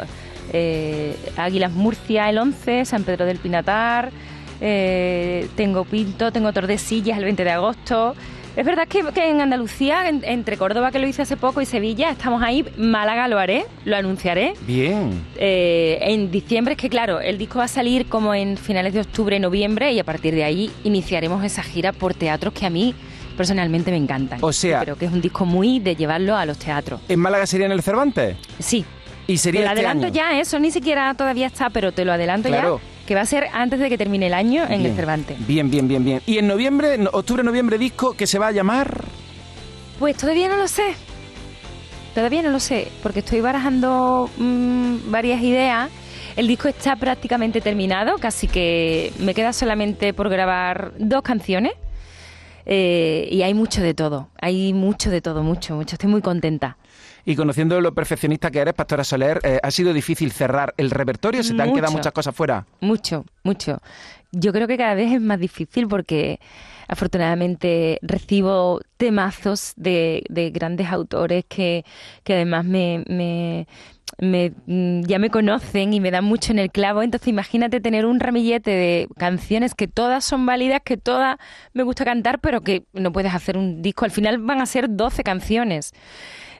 eh, 0.52 1.16
Águilas 1.38 1.72
Murcia 1.72 2.30
el 2.30 2.38
11, 2.38 2.86
San 2.86 3.04
Pedro 3.04 3.26
del 3.26 3.38
Pinatar, 3.38 4.12
eh, 4.60 5.48
tengo 5.56 5.86
Pinto, 5.86 6.32
tengo 6.32 6.52
Tordesillas 6.54 7.18
el 7.18 7.26
20 7.26 7.44
de 7.44 7.52
agosto. 7.52 8.16
Es 8.56 8.66
verdad 8.66 8.88
que, 8.88 9.04
que 9.14 9.30
en 9.30 9.42
Andalucía, 9.42 10.08
en- 10.08 10.24
entre 10.24 10.56
Córdoba 10.58 10.92
que 10.92 11.00
lo 11.00 11.08
hice 11.08 11.22
hace 11.24 11.36
poco 11.36 11.60
y 11.62 11.66
Sevilla, 11.66 12.10
estamos 12.10 12.42
ahí, 12.42 12.66
Málaga 12.78 13.28
lo 13.28 13.38
haré, 13.38 13.66
lo 13.84 13.98
anunciaré. 13.98 14.54
Bien. 14.66 15.22
Eh, 15.38 15.98
en 16.02 16.32
diciembre 16.32 16.76
es 16.76 16.80
que 16.80 16.90
claro, 16.90 17.20
el 17.20 17.38
disco 17.38 17.60
va 17.60 17.66
a 17.66 17.68
salir 17.68 18.06
como 18.06 18.34
en 18.34 18.56
finales 18.58 18.94
de 18.94 19.02
octubre, 19.02 19.38
noviembre 19.40 19.92
y 19.92 20.00
a 20.00 20.06
partir 20.06 20.34
de 20.36 20.46
ahí 20.46 20.72
iniciaremos 20.86 21.44
esa 21.44 21.64
gira 21.64 21.92
por 21.92 22.14
teatros 22.14 22.54
que 22.54 22.66
a 22.66 22.70
mí 22.70 22.96
personalmente 23.36 23.92
me 23.92 23.98
encantan. 23.98 24.40
O 24.42 24.54
sea- 24.54 24.80
creo 24.80 24.96
que 24.96 25.06
es 25.06 25.12
un 25.12 25.20
disco 25.20 25.46
muy 25.46 25.80
de 25.80 25.98
llevarlo 25.98 26.38
a 26.38 26.46
los 26.46 26.58
teatros. 26.58 27.02
¿En 27.10 27.20
Málaga 27.20 27.46
sería 27.46 27.66
en 27.66 27.74
el 27.74 27.82
Cervantes? 27.84 28.38
Sí. 28.60 28.86
¿Y 29.28 29.38
sería 29.38 29.62
te 29.62 29.66
lo 29.66 29.72
este 29.72 29.80
adelanto 29.88 30.06
año? 30.06 30.16
ya, 30.16 30.40
eso 30.40 30.60
ni 30.60 30.72
siquiera 30.72 31.14
todavía 31.16 31.48
está, 31.48 31.70
pero 31.72 31.92
te 31.92 32.06
lo 32.06 32.14
adelanto 32.14 32.48
Claro. 32.48 32.80
ya, 32.80 32.95
que 33.06 33.16
va 33.16 33.22
a 33.22 33.26
ser 33.26 33.48
antes 33.54 33.80
de 33.80 33.90
que 33.90 33.98
termine 33.98 34.28
el 34.28 34.34
año 34.34 34.64
en 34.64 34.80
Bien. 34.80 34.86
el 34.88 34.96
Cervantes. 34.96 35.48
Bien, 35.48 35.70
bien, 35.70 35.88
bien, 35.88 36.04
bien. 36.04 36.22
¿Y 36.26 36.38
en 36.40 36.48
noviembre, 36.48 36.98
no- 36.98 37.10
octubre, 37.14 37.44
noviembre, 37.44 37.78
disco 37.78 38.14
que 38.14 38.26
se 38.28 38.40
va 38.40 38.48
a 38.48 38.52
llamar? 38.52 39.04
Pues 40.00 40.18
todavía 40.18 40.50
no 40.50 40.58
lo 40.58 40.68
sé. 40.68 40.94
Todavía 42.14 42.42
no 42.42 42.50
lo 42.50 42.60
sé, 42.60 42.88
porque 43.04 43.20
estoy 43.20 43.42
barajando 43.42 44.30
mm, 44.38 45.12
varias 45.12 45.42
ideas. 45.42 45.90
El 46.38 46.48
disco 46.48 46.68
está 46.68 46.96
prácticamente 46.96 47.62
terminado, 47.62 48.18
casi 48.18 48.48
que 48.48 49.12
me 49.20 49.34
queda 49.34 49.54
solamente 49.54 50.14
por 50.14 50.30
grabar 50.30 50.94
dos 50.98 51.22
canciones. 51.22 51.74
Eh, 52.66 53.28
y 53.32 53.44
hay 53.44 53.54
mucho 53.54 53.82
de 53.82 53.94
todo, 53.94 54.30
hay 54.42 54.74
mucho 54.74 55.12
de 55.12 55.22
todo, 55.22 55.44
mucho, 55.44 55.76
mucho. 55.76 55.96
Estoy 55.96 56.10
muy 56.10 56.22
contenta. 56.22 56.78
Y 57.26 57.36
conociendo 57.36 57.82
lo 57.82 57.94
perfeccionista 57.94 58.52
que 58.52 58.60
eres, 58.60 58.74
Pastora 58.76 59.04
Soler, 59.04 59.40
eh, 59.44 59.60
¿ha 59.64 59.72
sido 59.72 59.94
difícil 59.94 60.32
cerrar 60.32 60.74
el 60.78 60.92
repertorio? 60.92 61.42
¿Se 61.44 61.56
te 61.56 61.62
han 61.64 61.74
quedado 61.74 61.92
muchas 61.94 62.14
cosas 62.14 62.36
fuera? 62.36 62.66
Mucho, 62.82 63.26
mucho. 63.44 63.80
Yo 64.32 64.54
creo 64.54 64.68
que 64.68 64.78
cada 64.78 64.94
vez 64.96 65.12
es 65.14 65.22
más 65.22 65.40
difícil 65.40 65.88
porque 65.88 66.40
afortunadamente 66.88 68.00
recibo 68.02 68.82
temazos 68.98 69.74
de, 69.76 70.24
de 70.30 70.50
grandes 70.52 70.88
autores 70.90 71.46
que, 71.48 71.84
que 72.24 72.34
además 72.34 72.66
me, 72.66 73.04
me- 73.08 73.68
me- 74.20 74.52
mm, 74.66 75.02
ya 75.04 75.20
me 75.20 75.30
conocen 75.30 75.94
y 75.94 76.00
me 76.00 76.12
dan 76.12 76.24
mucho 76.26 76.52
en 76.52 76.60
el 76.60 76.72
clavo. 76.72 77.02
Entonces 77.04 77.28
imagínate 77.28 77.80
tener 77.82 78.06
un 78.06 78.20
ramillete 78.20 78.72
de 78.72 79.08
canciones 79.18 79.76
que 79.76 79.88
todas 79.88 80.24
son 80.26 80.46
válidas, 80.46 80.82
que 80.84 80.98
todas 80.98 81.38
me 81.74 81.84
gusta 81.84 82.06
cantar, 82.06 82.40
pero 82.40 82.62
que 82.62 82.84
no 82.94 83.12
puedes 83.12 83.34
hacer 83.34 83.58
un 83.58 83.82
disco. 83.82 84.06
Al 84.06 84.12
final 84.12 84.38
van 84.40 84.62
a 84.62 84.66
ser 84.66 84.88
12 84.90 85.24
canciones. 85.24 85.94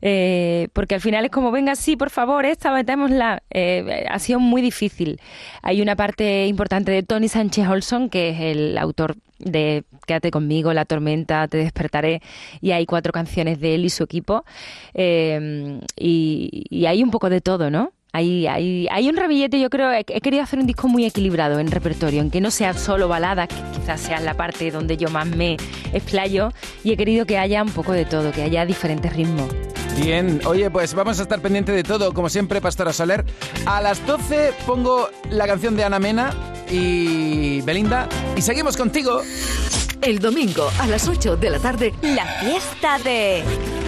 Eh, 0.02 0.68
porque 0.74 0.96
al 0.96 1.02
final 1.02 1.26
es 1.26 1.32
como, 1.32 1.52
venga, 1.52 1.76
sí, 1.76 1.96
por 1.96 2.10
favor, 2.10 2.46
esta, 2.46 2.72
metémosla. 2.74 3.42
Eh, 3.50 4.06
ha 4.10 4.20
sido 4.20 4.40
muy 4.40 4.62
difícil. 4.62 5.20
Hay 5.62 5.82
una 5.82 5.96
parte 5.96 6.46
importante 6.48 6.92
de 6.92 7.02
Tony 7.04 7.28
Sánchez 7.28 7.68
Olson, 7.68 8.10
que 8.10 8.30
es 8.30 8.40
el 8.42 8.78
autor 8.78 9.16
de 9.40 9.84
Quédate 10.06 10.32
conmigo, 10.32 10.74
La 10.74 10.86
tormenta, 10.86 11.48
Te 11.48 11.58
despertaré, 11.58 12.22
y 12.62 12.72
hay 12.72 12.86
cuatro 12.86 13.12
canciones 13.12 13.60
de 13.60 13.76
él 13.76 13.86
y 13.86 13.90
su 13.90 14.04
equipo. 14.04 14.46
Eh, 14.94 15.80
y, 15.98 16.86
hay 16.86 17.04
un 17.04 17.12
poco 17.12 17.30
de 17.30 17.42
todo, 17.42 17.70
¿no? 17.72 17.92
Hay, 18.14 18.48
hay, 18.48 18.88
hay 18.92 19.10
un 19.10 19.18
ramillete, 19.18 19.60
yo 19.60 19.70
creo, 19.70 19.92
he, 19.92 20.06
he 20.08 20.22
querido 20.22 20.42
hacer 20.42 20.60
un 20.60 20.68
disco 20.68 20.88
muy 20.88 21.04
equilibrado 21.04 21.60
en 21.60 21.70
repertorio, 21.70 22.22
en 22.22 22.32
que 22.32 22.40
no 22.40 22.50
sea 22.50 22.74
solo 22.74 23.10
baladas, 23.10 23.50
que 23.50 23.56
quizás 23.78 24.00
sea 24.00 24.22
la 24.22 24.36
parte 24.36 24.72
donde 24.72 24.96
yo 24.96 25.10
más 25.10 25.28
me 25.28 25.58
explayo, 25.92 26.52
y 26.84 26.94
he 26.94 26.98
querido 26.98 27.26
que 27.26 27.38
haya 27.38 27.62
un 27.62 27.72
poco 27.72 27.92
de 27.92 28.06
todo, 28.06 28.32
que 28.32 28.44
haya 28.44 28.66
diferentes 28.66 29.14
ritmos. 29.14 29.50
Bien, 29.98 30.42
oye, 30.46 30.70
pues 30.70 30.94
vamos 30.94 31.20
a 31.20 31.24
estar 31.24 31.40
pendiente 31.42 31.72
de 31.72 31.84
todo, 31.84 32.14
como 32.14 32.30
siempre, 32.30 32.60
Pastora 32.62 32.92
Soler. 32.92 33.26
A 33.66 33.82
las 33.82 34.06
12 34.06 34.54
pongo 34.66 35.10
la 35.30 35.48
canción 35.48 35.76
de 35.76 35.84
Ana 35.84 36.00
Mena 36.00 36.34
y 36.70 37.62
Belinda 37.62 38.10
y 38.36 38.42
seguimos 38.42 38.76
contigo. 38.78 39.22
El 40.02 40.20
domingo 40.20 40.70
a 40.80 40.88
las 40.88 41.08
8 41.08 41.38
de 41.38 41.50
la 41.50 41.60
tarde, 41.60 41.94
la 42.02 42.26
fiesta 42.26 43.00
de... 43.00 43.44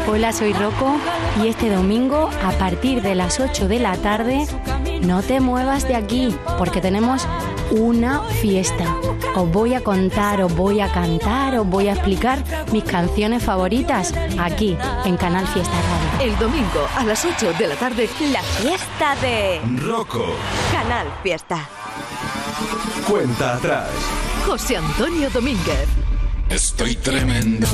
Hola, 0.09 0.31
soy 0.31 0.53
Rocco 0.53 0.95
y 1.43 1.47
este 1.47 1.69
domingo 1.69 2.29
a 2.43 2.51
partir 2.53 3.01
de 3.01 3.13
las 3.13 3.39
8 3.39 3.67
de 3.67 3.79
la 3.79 3.95
tarde 3.97 4.47
no 5.01 5.21
te 5.21 5.39
muevas 5.41 5.87
de 5.87 5.95
aquí 5.95 6.35
porque 6.57 6.81
tenemos 6.81 7.27
una 7.71 8.21
fiesta. 8.41 8.95
Os 9.35 9.51
voy 9.51 9.73
a 9.73 9.83
contar, 9.83 10.41
os 10.41 10.55
voy 10.55 10.79
a 10.79 10.91
cantar, 10.91 11.59
os 11.59 11.67
voy 11.67 11.89
a 11.89 11.93
explicar 11.93 12.43
mis 12.71 12.83
canciones 12.83 13.43
favoritas 13.43 14.13
aquí 14.39 14.77
en 15.05 15.17
Canal 15.17 15.45
Fiesta 15.47 15.73
Radio. 15.73 15.96
El 16.21 16.37
domingo 16.37 16.87
a 16.95 17.03
las 17.03 17.23
8 17.25 17.53
de 17.53 17.67
la 17.67 17.75
tarde, 17.75 18.09
La 18.31 18.41
fiesta 18.41 19.15
de 19.21 19.61
Rocco. 19.85 20.25
Canal 20.71 21.07
Fiesta. 21.23 21.67
Cuenta 23.07 23.55
atrás. 23.55 23.89
José 24.45 24.77
Antonio 24.77 25.29
Domínguez. 25.29 25.87
Estoy 26.49 26.95
tremendo, 26.95 27.67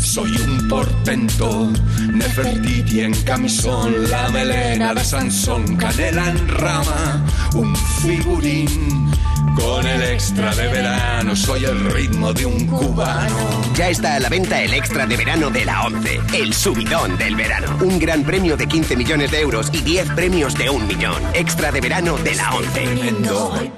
soy 0.00 0.30
un 0.36 0.68
portento. 0.68 1.70
Nefertiti 2.12 3.00
en 3.00 3.14
camisón, 3.22 4.10
la 4.10 4.28
melena 4.30 4.92
de 4.92 5.04
Sansón, 5.04 5.76
canela 5.76 6.30
en 6.30 6.48
rama, 6.48 7.24
un 7.54 7.74
figurín. 7.76 9.10
Con 9.54 9.86
el 9.86 10.02
extra 10.02 10.54
de 10.54 10.68
verano, 10.68 11.36
soy 11.36 11.64
el 11.64 11.90
ritmo 11.92 12.32
de 12.32 12.46
un 12.46 12.66
cubano. 12.66 13.62
Ya 13.74 13.88
está 13.88 14.16
a 14.16 14.20
la 14.20 14.28
venta 14.28 14.62
el 14.62 14.74
extra 14.74 15.06
de 15.06 15.16
verano 15.16 15.50
de 15.50 15.64
la 15.64 15.86
11, 15.86 16.20
el 16.34 16.52
subidón 16.54 17.16
del 17.18 17.36
verano. 17.36 17.76
Un 17.80 17.98
gran 17.98 18.24
premio 18.24 18.56
de 18.56 18.66
15 18.66 18.96
millones 18.96 19.30
de 19.30 19.40
euros 19.40 19.70
y 19.72 19.82
10 19.82 20.10
premios 20.10 20.54
de 20.54 20.70
un 20.70 20.86
millón. 20.86 21.22
Extra 21.34 21.70
de 21.70 21.80
verano 21.80 22.16
de 22.18 22.34
la 22.34 22.54
11. 22.54 22.84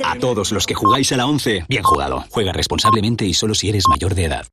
A 0.04 0.18
todos 0.18 0.52
los 0.52 0.66
que 0.66 0.74
jugáis 0.74 1.12
a 1.12 1.16
la 1.16 1.26
11, 1.26 1.64
bien 1.68 1.82
jugado. 1.82 2.24
Juega 2.30 2.52
responsablemente 2.52 3.24
y 3.26 3.34
solo 3.34 3.54
si 3.54 3.68
eres 3.68 3.84
mayor 3.88 4.14
de 4.14 4.24
edad. 4.24 4.46